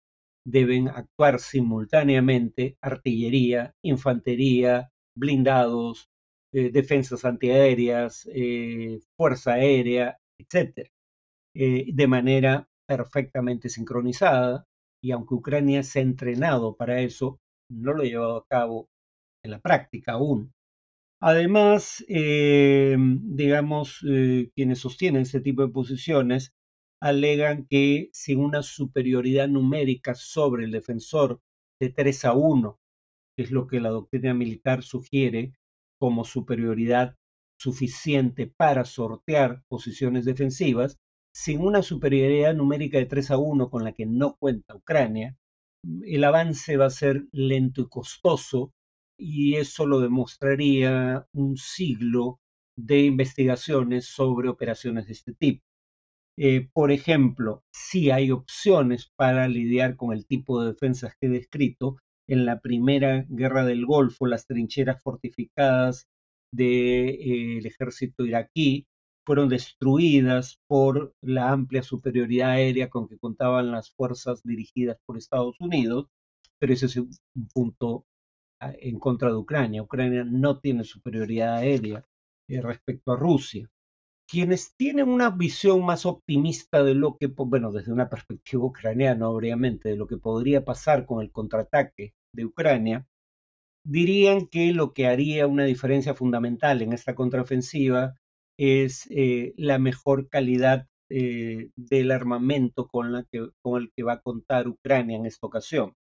Deben 0.46 0.88
actuar 0.88 1.40
simultáneamente 1.40 2.78
artillería, 2.80 3.74
infantería, 3.82 4.92
blindados, 5.16 6.10
eh, 6.54 6.72
defensas 6.72 7.26
antiaéreas, 7.26 8.28
eh, 8.34 9.00
fuerza 9.18 9.54
aérea, 9.54 10.18
etc. 10.38 10.90
de 11.54 12.08
manera 12.08 12.68
perfectamente 12.88 13.70
sincronizada 13.70 14.66
y 15.04 15.12
aunque 15.12 15.36
Ucrania 15.36 15.84
se 15.84 16.00
ha 16.00 16.02
entrenado 16.02 16.76
para 16.76 17.02
eso, 17.02 17.40
no 17.70 17.94
lo 17.94 18.04
ha 18.04 18.06
llevado 18.06 18.38
a 18.38 18.46
cabo 18.48 18.90
en 19.44 19.52
la 19.52 19.60
práctica 19.60 20.14
aún. 20.14 20.54
Además, 21.22 22.04
eh, 22.08 22.96
digamos, 22.98 24.00
eh, 24.10 24.50
quienes 24.56 24.80
sostienen 24.80 25.24
este 25.24 25.42
tipo 25.42 25.62
de 25.62 25.74
posiciones 25.74 26.54
alegan 27.02 27.66
que 27.70 28.10
sin 28.14 28.40
una 28.40 28.64
superioridad 28.64 29.48
numérica 29.50 30.16
sobre 30.16 30.66
el 30.66 30.72
defensor 30.72 31.42
de 31.82 31.90
3 31.90 32.26
a 32.26 32.34
1, 32.34 32.80
que 33.36 33.44
es 33.44 33.52
lo 33.52 33.68
que 33.68 33.82
la 33.82 33.90
doctrina 33.90 34.34
militar 34.34 34.84
sugiere 34.84 35.54
como 36.00 36.26
superioridad 36.26 37.16
suficiente 37.60 38.48
para 38.48 38.86
sortear 38.86 39.64
posiciones 39.68 40.26
defensivas, 40.26 40.98
sin 41.34 41.62
una 41.62 41.82
superioridad 41.82 42.54
numérica 42.54 42.98
de 42.98 43.06
3 43.06 43.32
a 43.32 43.38
1 43.38 43.70
con 43.70 43.84
la 43.84 43.94
que 43.94 44.06
no 44.06 44.36
cuenta 44.38 44.76
Ucrania, 44.76 45.38
el 46.06 46.24
avance 46.24 46.78
va 46.78 46.86
a 46.86 46.90
ser 46.90 47.26
lento 47.32 47.82
y 47.82 47.90
costoso 47.90 48.72
y 49.18 49.56
eso 49.56 49.86
lo 49.86 50.00
demostraría 50.00 51.28
un 51.34 51.58
siglo 51.58 52.40
de 52.78 53.02
investigaciones 53.02 54.06
sobre 54.08 54.50
operaciones 54.50 55.08
de 55.08 55.14
este 55.14 55.34
tipo. 55.34 55.64
Eh, 56.38 56.68
por 56.74 56.92
ejemplo, 56.92 57.64
si 57.72 58.10
hay 58.10 58.32
opciones 58.32 59.12
para 59.16 59.48
lidiar 59.48 59.96
con 59.96 60.14
el 60.14 60.26
tipo 60.26 60.62
de 60.62 60.72
defensas 60.72 61.16
que 61.20 61.28
he 61.28 61.30
descrito. 61.30 61.98
En 62.28 62.46
la 62.46 62.60
primera 62.60 63.26
guerra 63.30 63.66
del 63.66 63.86
Golfo, 63.86 64.26
las 64.28 64.46
trincheras 64.48 65.02
fortificadas 65.02 66.08
del 66.52 67.10
eh, 67.10 67.68
ejército 67.68 68.26
iraquí 68.26 68.88
fueron 69.26 69.50
destruidas 69.50 70.60
por 70.68 71.14
la 71.22 71.52
amplia 71.52 71.84
superioridad 71.84 72.52
aérea 72.52 72.90
con 72.90 73.08
que 73.08 73.18
contaban 73.18 73.72
las 73.72 73.92
fuerzas 73.92 74.44
dirigidas 74.44 74.98
por 75.06 75.18
Estados 75.18 75.60
Unidos, 75.60 76.08
pero 76.60 76.74
ese 76.74 76.88
es 76.88 76.98
un 76.98 77.10
punto 77.54 78.06
en 78.60 79.00
contra 79.00 79.30
de 79.30 79.36
Ucrania. 79.36 79.84
Ucrania 79.84 80.24
no 80.24 80.60
tiene 80.60 80.84
superioridad 80.84 81.56
aérea 81.56 82.06
eh, 82.48 82.62
respecto 82.62 83.12
a 83.12 83.18
Rusia. 83.18 83.70
Quienes 84.28 84.76
tienen 84.76 85.10
una 85.10 85.30
visión 85.30 85.86
más 85.86 86.06
optimista 86.06 86.84
de 86.84 86.96
lo 86.96 87.18
que, 87.18 87.28
bueno, 87.28 87.72
desde 87.72 87.92
una 87.92 88.10
perspectiva 88.10 88.66
ucraniana, 88.66 89.30
obviamente, 89.30 89.90
de 89.90 89.98
lo 89.98 90.08
que 90.08 90.18
podría 90.18 90.66
pasar 90.66 91.06
con 91.06 91.22
el 91.22 91.32
contraataque 91.32 92.14
de 92.34 92.46
Ucrania, 92.46 93.06
dirían 93.86 94.48
que 94.48 94.74
lo 94.74 94.94
que 94.94 95.08
haría 95.08 95.48
una 95.48 95.66
diferencia 95.66 96.14
fundamental 96.16 96.82
en 96.82 96.94
esta 96.94 97.16
contraofensiva 97.16 98.16
es 98.58 99.08
eh, 99.12 99.54
la 99.58 99.80
mejor 99.80 100.30
calidad 100.30 100.88
eh, 101.10 101.70
del 101.76 102.12
armamento 102.12 102.88
con, 102.88 103.12
la 103.12 103.26
que, 103.32 103.50
con 103.62 103.82
el 103.82 103.92
que 103.96 104.04
va 104.04 104.14
a 104.14 104.22
contar 104.22 104.68
Ucrania 104.68 105.18
en 105.18 105.26
esta 105.26 105.48
ocasión 105.48 105.94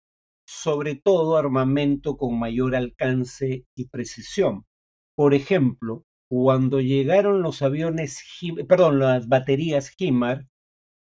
sobre 0.47 0.97
todo 0.97 1.37
armamento 1.37 2.17
con 2.17 2.39
mayor 2.39 2.75
alcance 2.75 3.65
y 3.75 3.89
precisión. 3.89 4.67
Por 5.15 5.35
ejemplo, 5.35 6.05
cuando 6.33 6.81
llegaron 6.81 7.43
los 7.43 7.61
aviones, 7.61 8.25
perdón, 8.67 9.01
las 9.01 9.29
baterías 9.29 9.95
HIMAR, 9.99 10.49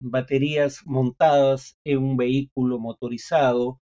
baterías 0.01 0.81
montadas 0.85 1.77
en 1.85 1.99
un 1.99 2.17
vehículo 2.17 2.77
motorizado 2.77 3.79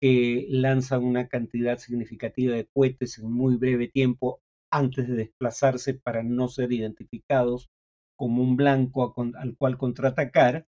que 0.00 0.46
lanzan 0.48 1.04
una 1.04 1.28
cantidad 1.28 1.76
significativa 1.76 2.56
de 2.56 2.68
cohetes 2.72 3.18
en 3.18 3.30
muy 3.30 3.56
breve 3.56 3.88
tiempo 3.88 4.40
antes 4.72 5.06
de 5.08 5.16
desplazarse 5.16 5.92
para 5.92 6.22
no 6.22 6.48
ser 6.48 6.72
identificados 6.72 7.68
como 8.16 8.42
un 8.42 8.56
blanco 8.56 9.14
al 9.36 9.56
cual 9.58 9.76
contraatacar. 9.76 10.64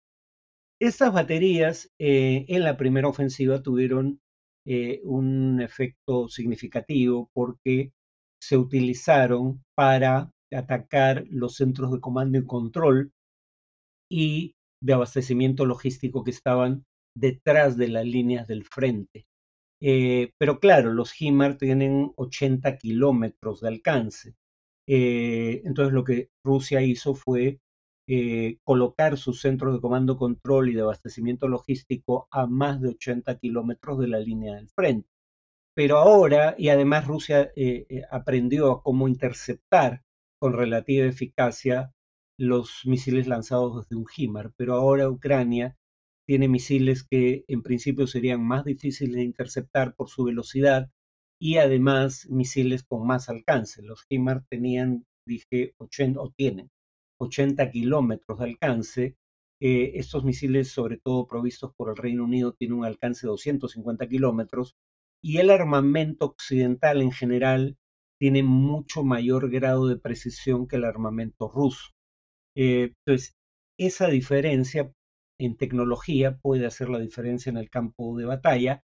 Estas 0.81 1.13
baterías 1.13 1.93
eh, 1.97 2.43
en 2.49 2.65
la 2.65 2.75
primera 2.75 3.07
ofensiva 3.07 3.63
tuvieron 3.63 4.19
eh, 4.65 4.99
un 5.05 5.61
efecto 5.61 6.27
significativo 6.27 7.29
porque 7.33 7.93
se 8.41 8.57
utilizaron 8.57 9.63
para 9.75 10.31
atacar 10.51 11.25
los 11.29 11.55
centros 11.55 11.91
de 11.91 11.99
comando 11.99 12.37
y 12.37 12.45
control 12.45 13.11
y 14.09 14.55
de 14.81 14.93
abastecimiento 14.93 15.65
logístico 15.65 16.23
que 16.23 16.31
estaban 16.31 16.85
detrás 17.15 17.77
de 17.77 17.89
las 17.89 18.05
líneas 18.05 18.47
del 18.47 18.63
frente. 18.63 19.25
Eh, 19.81 20.31
pero 20.37 20.59
claro, 20.59 20.93
los 20.93 21.13
HIMAR 21.19 21.57
tienen 21.57 22.11
80 22.15 22.77
kilómetros 22.77 23.61
de 23.61 23.67
alcance. 23.67 24.35
Eh, 24.87 25.61
entonces 25.65 25.93
lo 25.93 26.03
que 26.03 26.29
Rusia 26.43 26.81
hizo 26.81 27.13
fue 27.13 27.59
eh, 28.07 28.57
colocar 28.63 29.17
sus 29.17 29.41
centros 29.41 29.73
de 29.75 29.81
comando, 29.81 30.17
control 30.17 30.69
y 30.69 30.73
de 30.73 30.81
abastecimiento 30.81 31.47
logístico 31.47 32.27
a 32.31 32.47
más 32.47 32.81
de 32.81 32.89
80 32.89 33.37
kilómetros 33.37 33.99
de 33.99 34.07
la 34.07 34.19
línea 34.19 34.55
del 34.55 34.69
frente. 34.69 35.07
Pero 35.79 35.97
ahora, 35.97 36.55
y 36.57 36.67
además 36.67 37.07
Rusia 37.07 37.53
aprendió 38.11 38.69
a 38.69 38.83
cómo 38.83 39.07
interceptar 39.07 40.03
con 40.37 40.51
relativa 40.51 41.05
eficacia 41.05 41.93
los 42.37 42.81
misiles 42.83 43.27
lanzados 43.27 43.77
desde 43.77 43.95
un 43.95 44.05
HIMAR, 44.05 44.51
pero 44.57 44.73
ahora 44.73 45.09
Ucrania 45.09 45.77
tiene 46.27 46.49
misiles 46.49 47.05
que 47.05 47.45
en 47.47 47.63
principio 47.63 48.07
serían 48.07 48.45
más 48.45 48.65
difíciles 48.65 49.15
de 49.15 49.23
interceptar 49.23 49.95
por 49.95 50.09
su 50.09 50.25
velocidad 50.25 50.91
y 51.39 51.59
además 51.59 52.27
misiles 52.29 52.83
con 52.83 53.07
más 53.07 53.29
alcance. 53.29 53.81
Los 53.81 54.05
HIMAR 54.09 54.43
tenían, 54.49 55.05
dije, 55.25 55.75
80 55.77 56.19
o 56.19 56.29
tienen 56.35 56.69
80 57.21 57.71
kilómetros 57.71 58.39
de 58.39 58.43
alcance. 58.43 59.15
Eh, 59.61 59.91
estos 59.95 60.25
misiles, 60.25 60.73
sobre 60.73 60.97
todo 60.97 61.25
provistos 61.25 61.73
por 61.73 61.89
el 61.89 61.95
Reino 61.95 62.25
Unido, 62.25 62.51
tienen 62.51 62.79
un 62.79 62.85
alcance 62.85 63.25
de 63.25 63.29
250 63.31 64.09
kilómetros 64.09 64.75
y 65.21 65.37
el 65.37 65.49
armamento 65.49 66.25
occidental 66.25 67.01
en 67.01 67.11
general 67.11 67.77
tiene 68.19 68.43
mucho 68.43 69.03
mayor 69.03 69.49
grado 69.49 69.87
de 69.87 69.97
precisión 69.97 70.67
que 70.67 70.77
el 70.77 70.85
armamento 70.85 71.49
ruso. 71.49 71.91
Eh, 72.55 72.93
entonces, 73.05 73.35
esa 73.77 74.07
diferencia 74.07 74.91
en 75.39 75.55
tecnología 75.57 76.37
puede 76.37 76.65
hacer 76.65 76.89
la 76.89 76.99
diferencia 76.99 77.49
en 77.49 77.57
el 77.57 77.69
campo 77.69 78.17
de 78.17 78.25
batalla, 78.25 78.83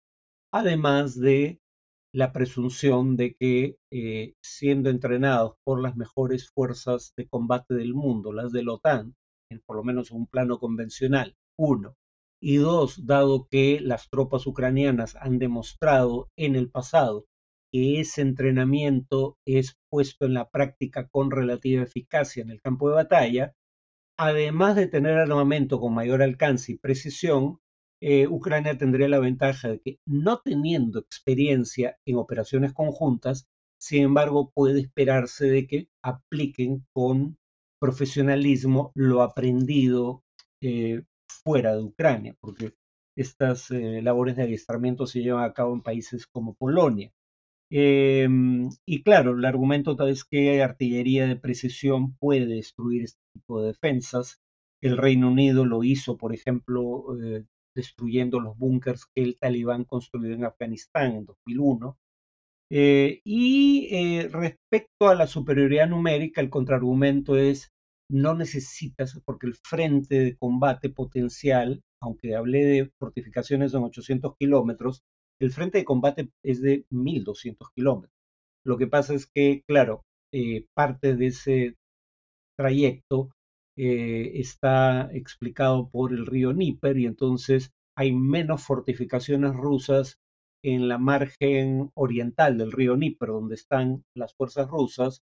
además 0.52 1.18
de 1.18 1.60
la 2.14 2.32
presunción 2.32 3.16
de 3.16 3.34
que 3.34 3.76
eh, 3.90 4.34
siendo 4.40 4.88
entrenados 4.88 5.56
por 5.64 5.82
las 5.82 5.96
mejores 5.96 6.48
fuerzas 6.50 7.12
de 7.16 7.26
combate 7.26 7.74
del 7.74 7.94
mundo, 7.94 8.32
las 8.32 8.52
de 8.52 8.62
la 8.62 8.74
OTAN, 8.74 9.16
en, 9.50 9.60
por 9.66 9.76
lo 9.76 9.82
menos 9.82 10.12
en 10.12 10.18
un 10.18 10.26
plano 10.28 10.58
convencional, 10.60 11.36
uno, 11.58 11.96
y 12.44 12.58
dos, 12.58 13.06
dado 13.06 13.48
que 13.50 13.80
las 13.80 14.10
tropas 14.10 14.46
ucranianas 14.46 15.16
han 15.16 15.38
demostrado 15.38 16.28
en 16.36 16.56
el 16.56 16.70
pasado 16.70 17.24
que 17.72 18.00
ese 18.00 18.20
entrenamiento 18.20 19.38
es 19.46 19.78
puesto 19.88 20.26
en 20.26 20.34
la 20.34 20.50
práctica 20.50 21.08
con 21.08 21.30
relativa 21.30 21.82
eficacia 21.82 22.42
en 22.42 22.50
el 22.50 22.60
campo 22.60 22.90
de 22.90 22.96
batalla, 22.96 23.54
además 24.18 24.76
de 24.76 24.88
tener 24.88 25.16
armamento 25.16 25.80
con 25.80 25.94
mayor 25.94 26.22
alcance 26.22 26.72
y 26.72 26.76
precisión, 26.76 27.60
eh, 28.02 28.26
Ucrania 28.28 28.76
tendría 28.76 29.08
la 29.08 29.20
ventaja 29.20 29.68
de 29.68 29.80
que 29.80 29.98
no 30.04 30.42
teniendo 30.44 30.98
experiencia 30.98 31.96
en 32.04 32.16
operaciones 32.16 32.74
conjuntas, 32.74 33.46
sin 33.80 34.02
embargo 34.02 34.52
puede 34.54 34.82
esperarse 34.82 35.46
de 35.46 35.66
que 35.66 35.88
apliquen 36.02 36.84
con 36.92 37.38
profesionalismo 37.80 38.92
lo 38.94 39.22
aprendido 39.22 40.22
eh, 40.60 41.04
fuera 41.28 41.74
de 41.76 41.82
Ucrania, 41.82 42.36
porque 42.40 42.74
estas 43.16 43.70
eh, 43.70 44.02
labores 44.02 44.36
de 44.36 44.44
adiestramiento 44.44 45.06
se 45.06 45.22
llevan 45.22 45.44
a 45.44 45.52
cabo 45.52 45.74
en 45.74 45.82
países 45.82 46.26
como 46.26 46.54
Polonia. 46.54 47.12
Em, 47.70 48.70
y 48.86 49.02
claro, 49.02 49.32
el 49.32 49.44
argumento 49.44 49.96
tal 49.96 50.10
es 50.10 50.24
que 50.24 50.62
artillería 50.62 51.26
de 51.26 51.36
precisión 51.36 52.14
puede 52.18 52.46
destruir 52.46 53.02
este 53.04 53.20
tipo 53.32 53.60
de 53.60 53.68
defensas. 53.68 54.40
El 54.82 54.96
Reino 54.96 55.28
Unido 55.30 55.64
lo 55.64 55.82
hizo, 55.82 56.16
por 56.16 56.34
ejemplo, 56.34 57.04
eh, 57.22 57.44
destruyendo 57.74 58.40
los 58.40 58.56
búnkers 58.56 59.06
que 59.14 59.22
el 59.22 59.38
talibán 59.38 59.84
construyó 59.84 60.34
en 60.34 60.44
Afganistán 60.44 61.16
en 61.16 61.24
2001. 61.26 61.98
Eh, 62.70 63.20
y 63.24 64.22
respecto 64.28 65.08
a 65.08 65.14
la 65.14 65.26
superioridad 65.26 65.88
numérica, 65.88 66.40
el 66.40 66.50
contraargumento 66.50 67.36
es 67.36 67.73
no 68.14 68.34
necesitas, 68.34 69.20
porque 69.24 69.48
el 69.48 69.56
frente 69.56 70.20
de 70.20 70.36
combate 70.36 70.88
potencial, 70.88 71.82
aunque 72.00 72.36
hablé 72.36 72.64
de 72.64 72.92
fortificaciones 72.96 73.74
en 73.74 73.82
800 73.82 74.36
kilómetros, 74.38 75.02
el 75.40 75.50
frente 75.50 75.78
de 75.78 75.84
combate 75.84 76.30
es 76.44 76.62
de 76.62 76.86
1.200 76.90 77.56
kilómetros. 77.74 78.16
Lo 78.64 78.78
que 78.78 78.86
pasa 78.86 79.14
es 79.14 79.26
que, 79.26 79.64
claro, 79.66 80.04
eh, 80.32 80.66
parte 80.74 81.16
de 81.16 81.26
ese 81.26 81.74
trayecto 82.56 83.32
eh, 83.76 84.30
está 84.34 85.10
explicado 85.12 85.90
por 85.90 86.12
el 86.12 86.24
río 86.24 86.52
Níper 86.52 86.96
y 86.98 87.06
entonces 87.06 87.72
hay 87.96 88.12
menos 88.12 88.62
fortificaciones 88.62 89.56
rusas 89.56 90.18
en 90.62 90.86
la 90.86 90.98
margen 90.98 91.90
oriental 91.94 92.58
del 92.58 92.70
río 92.70 92.96
Níper, 92.96 93.30
donde 93.30 93.56
están 93.56 94.04
las 94.16 94.34
fuerzas 94.34 94.68
rusas, 94.68 95.24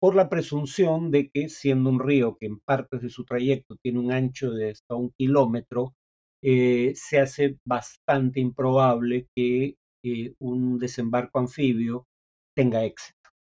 por 0.00 0.14
la 0.14 0.28
presunción 0.28 1.10
de 1.10 1.30
que 1.30 1.48
siendo 1.48 1.90
un 1.90 2.00
río 2.00 2.36
que 2.38 2.46
en 2.46 2.60
partes 2.60 3.02
de 3.02 3.10
su 3.10 3.24
trayecto 3.24 3.76
tiene 3.82 3.98
un 3.98 4.12
ancho 4.12 4.52
de 4.52 4.70
hasta 4.70 4.94
un 4.94 5.10
kilómetro, 5.18 5.94
eh, 6.42 6.92
se 6.94 7.18
hace 7.20 7.58
bastante 7.64 8.40
improbable 8.40 9.26
que 9.34 9.76
eh, 10.04 10.34
un 10.38 10.78
desembarco 10.78 11.40
anfibio 11.40 12.06
tenga 12.54 12.84
éxito. 12.84 13.16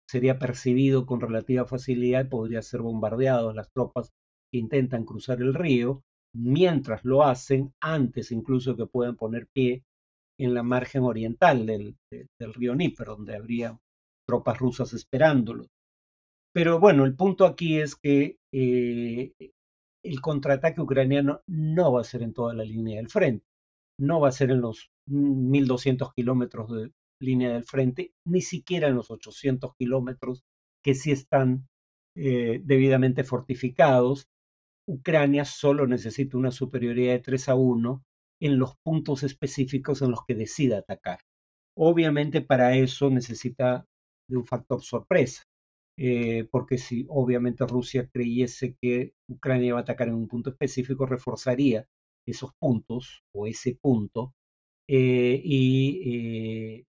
Sería 0.10 0.40
percibido 0.40 1.06
con 1.06 1.22
relativa 1.22 1.66
facilidad 1.66 2.26
y 2.26 2.30
podría 2.30 2.62
ser 2.62 2.82
bombardeado 2.82 3.54
las 3.54 3.72
tropas 3.72 4.10
que 4.52 4.60
intentan 4.60 5.06
cruzar 5.06 5.42
el 5.42 5.54
río, 5.54 6.04
mientras 6.34 7.06
lo 7.06 7.24
hacen, 7.24 7.74
antes 7.80 8.32
incluso 8.32 8.76
que 8.76 8.88
puedan 8.88 9.16
poner 9.16 9.48
pie 9.54 9.84
en 10.40 10.54
la 10.54 10.64
margen 10.64 11.04
oriental 11.04 11.66
del, 11.66 11.96
río 12.40 12.76
Níper, 12.76 13.08
donde 13.08 13.36
habría 13.36 13.78
tropas 14.28 14.58
rusas 14.58 14.94
esperándolos. 14.94 15.68
Pero 16.54 16.80
bueno, 16.80 17.06
el 17.06 17.16
punto 17.16 17.46
aquí 17.46 17.80
es 17.80 17.96
que 17.96 18.38
eh, 18.52 19.34
el 20.04 20.22
contraataque 20.22 20.82
ucraniano 20.82 21.42
no 21.48 21.94
va 21.94 22.02
a 22.02 22.06
ser 22.06 22.24
en 22.24 22.34
toda 22.34 22.54
la 22.54 22.64
línea 22.64 22.98
del 22.98 23.10
frente, 23.10 23.46
no 24.00 24.20
va 24.20 24.30
a 24.30 24.34
ser 24.34 24.52
en 24.52 24.62
los 24.62 24.92
1.200 25.08 26.14
kilómetros 26.14 26.72
de 26.72 26.92
línea 27.22 27.54
del 27.54 27.64
frente, 27.64 28.14
ni 28.26 28.42
siquiera 28.42 28.88
en 28.88 28.96
los 28.96 29.12
800 29.12 29.76
kilómetros 29.78 30.44
que 30.84 30.96
sí 30.96 31.12
están 31.12 31.68
eh, 32.16 32.60
debidamente 32.64 33.24
fortificados. 33.24 34.28
Ucrania 34.88 35.46
solo 35.46 35.88
necesita 35.88 36.38
una 36.38 36.52
superioridad 36.52 37.14
de 37.14 37.20
3 37.20 37.50
a 37.50 37.56
1 37.56 38.04
en 38.42 38.58
los 38.58 38.76
puntos 38.84 39.24
específicos 39.24 40.02
en 40.02 40.12
los 40.12 40.26
que 40.26 40.36
decida 40.36 40.80
atacar. 40.80 41.20
Obviamente 41.78 42.42
para 42.42 42.76
eso 42.76 43.10
necesita 43.10 43.86
de 44.28 44.38
un 44.38 44.46
factor 44.46 44.82
sorpresa. 44.82 45.44
Eh, 46.04 46.48
porque 46.50 46.80
si 46.80 47.06
obviamente 47.10 47.64
Rusia 47.68 48.10
creyese 48.12 48.76
que 48.82 49.14
Ucrania 49.30 49.74
va 49.76 49.82
a 49.82 49.84
atacar 49.84 50.08
en 50.08 50.16
un 50.16 50.28
punto 50.28 50.50
específico, 50.50 51.06
reforzaría 51.06 51.86
esos 52.26 52.52
puntos 52.60 53.24
o 53.36 53.46
ese 53.46 53.78
punto. 53.80 54.34
Eh, 54.90 55.40
y 55.44 56.80
eh, 56.80 56.86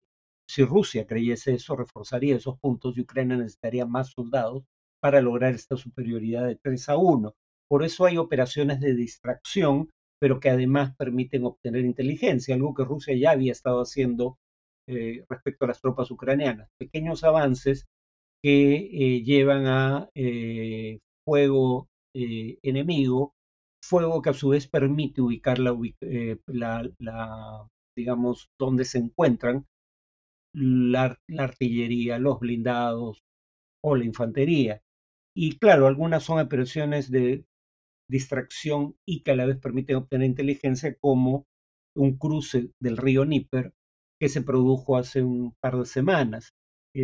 si 0.49 0.65
Rusia 0.65 1.07
creyese 1.07 1.55
eso, 1.55 1.77
reforzaría 1.77 2.35
esos 2.37 2.59
puntos 2.59 2.99
y 2.99 3.03
Ucrania 3.03 3.37
necesitaría 3.37 3.87
más 3.87 4.11
soldados 4.11 4.65
para 5.01 5.21
lograr 5.21 5.55
esta 5.55 5.77
superioridad 5.77 6.45
de 6.49 6.57
3 6.57 6.89
a 6.89 6.97
1. 6.97 7.33
Por 7.69 7.85
eso 7.85 8.07
hay 8.07 8.19
operaciones 8.19 8.81
de 8.81 8.95
distracción, 8.95 9.91
pero 10.21 10.41
que 10.41 10.51
además 10.51 10.97
permiten 10.97 11.45
obtener 11.45 11.85
inteligencia, 11.85 12.57
algo 12.57 12.75
que 12.75 12.85
Rusia 12.85 13.17
ya 13.17 13.31
había 13.33 13.53
estado 13.53 13.83
haciendo 13.83 14.39
respecto 15.29 15.65
a 15.65 15.69
las 15.69 15.81
tropas 15.81 16.11
ucranianas. 16.13 16.69
Pequeños 16.79 17.25
avances 17.25 17.87
que 18.47 18.77
eh, 18.93 19.25
llevan 19.25 19.67
a 19.67 20.09
eh, 20.15 21.01
fuego 21.25 21.89
eh, 22.15 22.61
enemigo, 22.63 23.35
fuego 23.83 24.23
que 24.23 24.31
a 24.31 24.35
su 24.35 24.51
vez 24.51 24.69
permite 24.69 25.21
ubicar 25.21 25.59
la, 25.59 25.77
la, 26.47 27.69
digamos, 27.97 28.49
donde 28.57 28.85
se 28.85 28.99
encuentran 28.99 29.67
la, 30.55 31.19
artillería, 31.37 32.21
los 32.21 32.39
blindados 32.39 33.25
o 33.83 33.97
la 33.97 34.05
infantería. 34.05 34.81
Y 35.35 35.59
claro, 35.59 35.89
algunas 35.89 36.23
son 36.23 36.39
operaciones 36.39 37.11
de 37.11 37.47
distracción 38.09 38.95
y 39.05 39.25
que 39.25 39.33
a 39.33 39.37
la 39.37 39.47
vez 39.47 39.59
permiten 39.59 39.97
obtener 39.97 40.29
inteligencia, 40.29 40.97
como 41.01 41.47
un 41.97 42.17
cruce 42.17 42.71
del 42.81 42.97
río 42.97 43.25
Níper 43.25 43.73
que 44.21 44.29
se 44.29 44.43
produjo 44.43 44.97
hace 44.97 45.25
un 45.25 45.57
par 45.61 45.79
de 45.79 45.87
semanas 45.87 46.55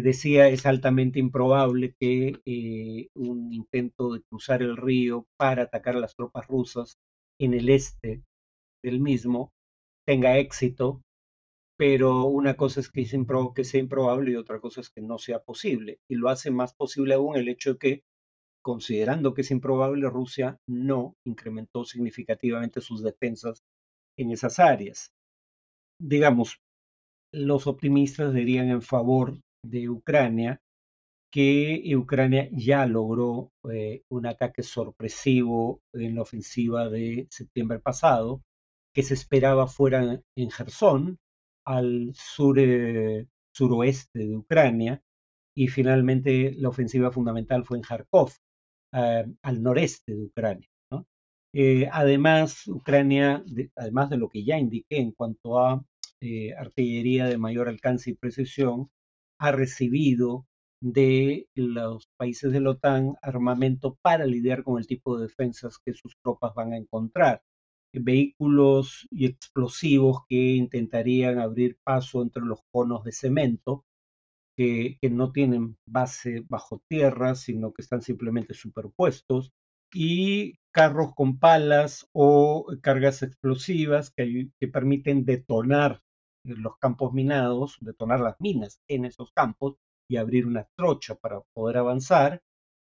decía 0.00 0.48
es 0.48 0.64
altamente 0.64 1.18
improbable 1.18 1.94
que 2.00 2.40
un 3.14 3.52
intento 3.52 4.14
de 4.14 4.22
cruzar 4.22 4.62
el 4.62 4.76
río 4.76 5.26
para 5.37 5.64
atacar 5.64 5.96
a 5.96 6.00
las 6.00 6.14
tropas 6.14 6.46
rusas 6.46 6.96
en 7.38 7.52
el 7.52 7.68
este 7.68 8.22
del 8.83 9.00
mismo 9.00 9.52
tenga 10.07 10.38
éxito, 10.38 11.02
pero 11.76 12.24
una 12.24 12.57
cosa 12.57 12.81
es 12.81 12.90
que, 12.90 13.07
que 13.55 13.64
sea 13.64 13.81
improbable 13.81 14.33
y 14.33 14.37
otra 14.37 14.61
cosa 14.61 14.81
es 14.81 14.90
que 14.90 15.02
no 15.02 15.18
sea 15.18 15.40
posible. 15.40 15.98
Y 16.09 16.16
lo 16.16 16.28
hace 16.28 16.50
más 16.50 16.74
posible 16.74 17.14
aún 17.14 17.37
el 17.37 17.48
hecho 17.48 17.74
de 17.74 17.78
que, 17.78 18.02
considerando 18.62 19.35
que 19.35 19.42
es 19.42 19.50
improbable, 19.50 20.09
Rusia 20.09 20.59
no 20.66 21.16
incrementó 21.24 21.85
significativamente 21.85 22.81
sus 22.81 23.02
defensas 23.02 23.62
en 24.16 24.31
esas 24.31 24.59
áreas. 24.59 25.12
Digamos, 26.00 26.61
los 27.33 27.66
optimistas 27.66 28.35
dirían 28.35 28.68
en 28.68 28.83
favor 28.83 29.38
de 29.62 29.88
Ucrania 29.88 30.61
que 31.33 31.83
Ucrania 31.96 32.48
ya 32.53 32.87
logró 32.87 33.53
eh, 33.72 34.03
un 34.11 34.27
ataque 34.27 34.62
sorpresivo 34.62 35.81
en 35.94 36.14
la 36.16 36.22
ofensiva 36.22 36.90
de 36.90 37.27
septiembre 37.31 37.81
pasado, 37.81 38.42
que 38.94 39.03
se 39.03 39.14
esperaba 39.14 39.66
fuera 39.66 40.20
en 40.37 40.51
Gerson, 40.51 41.18
al 41.66 42.12
sur, 42.14 42.59
eh, 42.59 43.27
suroeste 43.55 44.18
de 44.20 44.37
Ucrania, 44.37 45.03
y 45.57 45.68
finalmente 45.68 46.53
la 46.59 46.68
ofensiva 46.68 47.11
fundamental 47.11 47.64
fue 47.64 47.79
en 47.79 47.85
Kharkov, 47.85 48.33
eh, 48.92 49.25
al 49.42 49.62
noreste 49.62 50.14
de 50.14 50.25
Ucrania. 50.25 50.68
además, 51.92 52.66
Ucrania, 52.68 53.42
además 53.77 54.11
de 54.11 54.16
lo 54.18 54.29
que 54.29 54.44
ya 54.44 54.59
indiqué 54.59 54.98
en 54.98 55.12
cuanto 55.12 55.59
a 55.59 55.83
artillería 56.59 57.27
de 57.27 57.38
mayor 57.38 57.68
alcance 57.68 58.11
y 58.11 58.14
precisión, 58.14 58.90
ha 59.42 59.50
recibido 59.50 60.46
de 60.81 61.48
los 61.57 62.09
países 62.16 62.52
de 62.52 62.61
la 62.61 62.70
OTAN 62.70 63.16
armamento 63.22 63.98
para 64.00 64.24
lidiar 64.24 64.62
con 64.62 64.78
el 64.78 64.87
tipo 64.87 65.16
de 65.16 65.24
defensas 65.26 65.78
que 65.85 65.94
sus 65.94 66.16
tropas 66.22 66.55
van 66.55 66.72
a 66.72 66.76
encontrar. 66.76 67.42
Vehículos 67.92 69.09
y 69.11 69.26
explosivos 69.26 70.20
que 70.28 70.37
intentarían 70.55 71.40
abrir 71.40 71.76
paso 71.83 72.22
entre 72.22 72.44
los 72.44 72.61
conos 72.70 73.02
de 73.02 73.11
cemento, 73.11 73.85
que, 74.57 74.98
no 75.11 75.33
tienen 75.33 75.76
base 75.87 76.44
bajo 76.48 76.81
tierra, 76.88 77.35
sino 77.35 77.72
que 77.72 77.83
están 77.83 78.00
simplemente 78.00 78.55
superpuestos, 78.55 79.52
y 79.92 80.55
carros 80.72 81.14
con 81.16 81.40
palas 81.40 82.09
o 82.12 82.66
cargas 82.81 83.24
explosivas 83.24 84.11
que 84.11 84.68
permiten 84.68 85.24
detonar 85.24 86.00
los 86.44 86.76
campos 86.78 87.12
minados, 87.12 87.76
detonar 87.81 88.20
las 88.20 88.40
minas 88.40 88.81
en 88.88 89.05
esos 89.05 89.33
campos 89.33 89.76
y 90.09 90.16
abrir 90.16 90.46
una 90.46 90.68
trocha 90.76 91.14
para 91.14 91.40
poder 91.55 91.78
avanzar, 91.78 92.42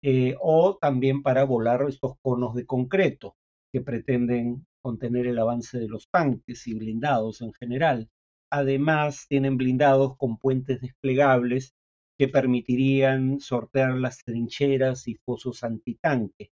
eh, 0.04 0.36
o 0.40 0.78
también 0.78 1.22
para 1.22 1.44
volar 1.44 1.86
estos 1.88 2.14
conos 2.22 2.56
de 2.56 2.66
concreto 2.66 3.36
que 3.72 3.82
pretenden 3.82 4.66
contener 4.82 5.28
el 5.28 5.38
avance 5.38 5.78
de 5.78 5.88
los 5.88 6.10
tanques 6.10 6.68
y 6.68 6.74
blindados 6.74 7.42
en 7.42 7.54
general. 7.54 8.10
Además, 8.52 9.28
tienen 9.30 9.58
blindados 9.58 10.18
con 10.18 10.38
puentes 10.38 10.82
desplegables 10.82 11.76
que 12.18 12.28
permitirían 12.28 13.40
sortear 13.40 13.96
las 13.96 14.24
trincheras 14.24 15.08
y 15.08 15.16
fosos 15.16 15.64
antitanque. 15.64 16.52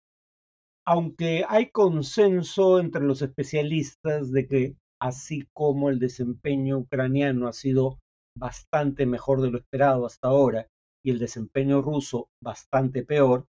Aunque 0.86 1.44
hay 1.48 1.70
consenso 1.70 2.80
entre 2.80 3.02
los 3.02 3.22
especialistas 3.22 4.32
de 4.32 4.48
que 4.48 4.76
así 5.00 5.48
como 5.52 5.88
el 5.88 5.98
desempeño 5.98 6.78
ucraniano 6.78 7.48
ha 7.48 7.52
sido 7.52 7.98
bastante 8.36 9.06
mejor 9.06 9.40
de 9.40 9.50
lo 9.50 9.58
esperado 9.58 10.06
hasta 10.06 10.28
ahora 10.28 10.68
y 11.04 11.10
el 11.10 11.18
desempeño 11.18 11.82
ruso 11.82 12.28
bastante 12.42 13.04
peor, 13.04 13.46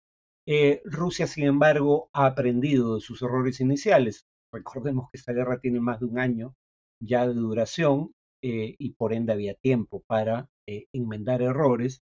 eh, 0.46 0.82
Rusia, 0.84 1.26
sin 1.26 1.44
embargo, 1.44 2.10
ha 2.12 2.26
aprendido 2.26 2.94
de 2.94 3.00
sus 3.00 3.22
errores 3.22 3.60
iniciales. 3.60 4.26
Recordemos 4.52 5.10
que 5.10 5.18
esta 5.18 5.32
guerra 5.32 5.58
tiene 5.58 5.80
más 5.80 6.00
de 6.00 6.06
un 6.06 6.18
año 6.18 6.54
ya 7.02 7.26
de 7.26 7.34
duración 7.34 8.12
eh, 8.42 8.74
y 8.78 8.92
por 8.92 9.12
ende 9.12 9.32
había 9.32 9.54
tiempo 9.54 10.02
para 10.06 10.48
eh, 10.66 10.86
enmendar 10.92 11.42
errores 11.42 12.02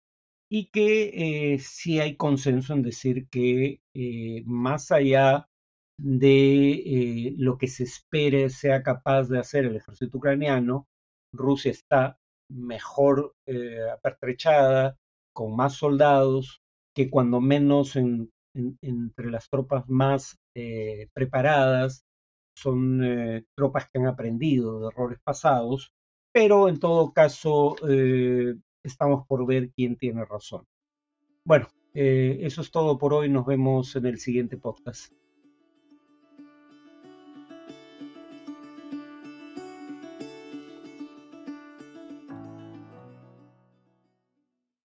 y 0.50 0.70
que 0.70 1.58
sí 1.60 2.00
hay 2.00 2.16
consenso 2.16 2.72
en 2.72 2.82
decir 2.82 3.28
que 3.28 3.80
más 4.46 4.90
allá 4.92 5.47
de 5.98 6.70
eh, 6.70 7.34
lo 7.36 7.58
que 7.58 7.66
se 7.66 7.82
espere 7.84 8.48
sea 8.50 8.82
capaz 8.82 9.28
de 9.28 9.38
hacer 9.38 9.64
el 9.64 9.76
ejército 9.76 10.18
ucraniano. 10.18 10.86
Rusia 11.32 11.72
está 11.72 12.18
mejor 12.48 13.34
eh, 13.46 13.90
apertrechada, 13.92 14.96
con 15.34 15.54
más 15.56 15.74
soldados, 15.74 16.62
que 16.94 17.10
cuando 17.10 17.40
menos 17.40 17.96
entre 17.96 19.30
las 19.30 19.48
tropas 19.50 19.88
más 19.88 20.38
eh, 20.56 21.08
preparadas 21.12 22.04
son 22.56 23.44
tropas 23.54 23.88
que 23.88 24.00
han 24.00 24.08
aprendido 24.08 24.80
de 24.80 24.88
errores 24.88 25.20
pasados, 25.22 25.92
pero 26.32 26.68
en 26.68 26.80
todo 26.80 27.12
caso 27.12 27.76
estamos 28.82 29.26
por 29.28 29.46
ver 29.46 29.70
quién 29.70 29.96
tiene 29.96 30.24
razón. 30.24 30.64
Bueno, 31.44 31.68
eso 31.94 32.62
es 32.62 32.70
todo 32.72 32.98
por 32.98 33.14
hoy, 33.14 33.28
nos 33.28 33.46
vemos 33.46 33.94
en 33.94 34.06
el 34.06 34.18
siguiente 34.18 34.56
podcast. 34.56 35.12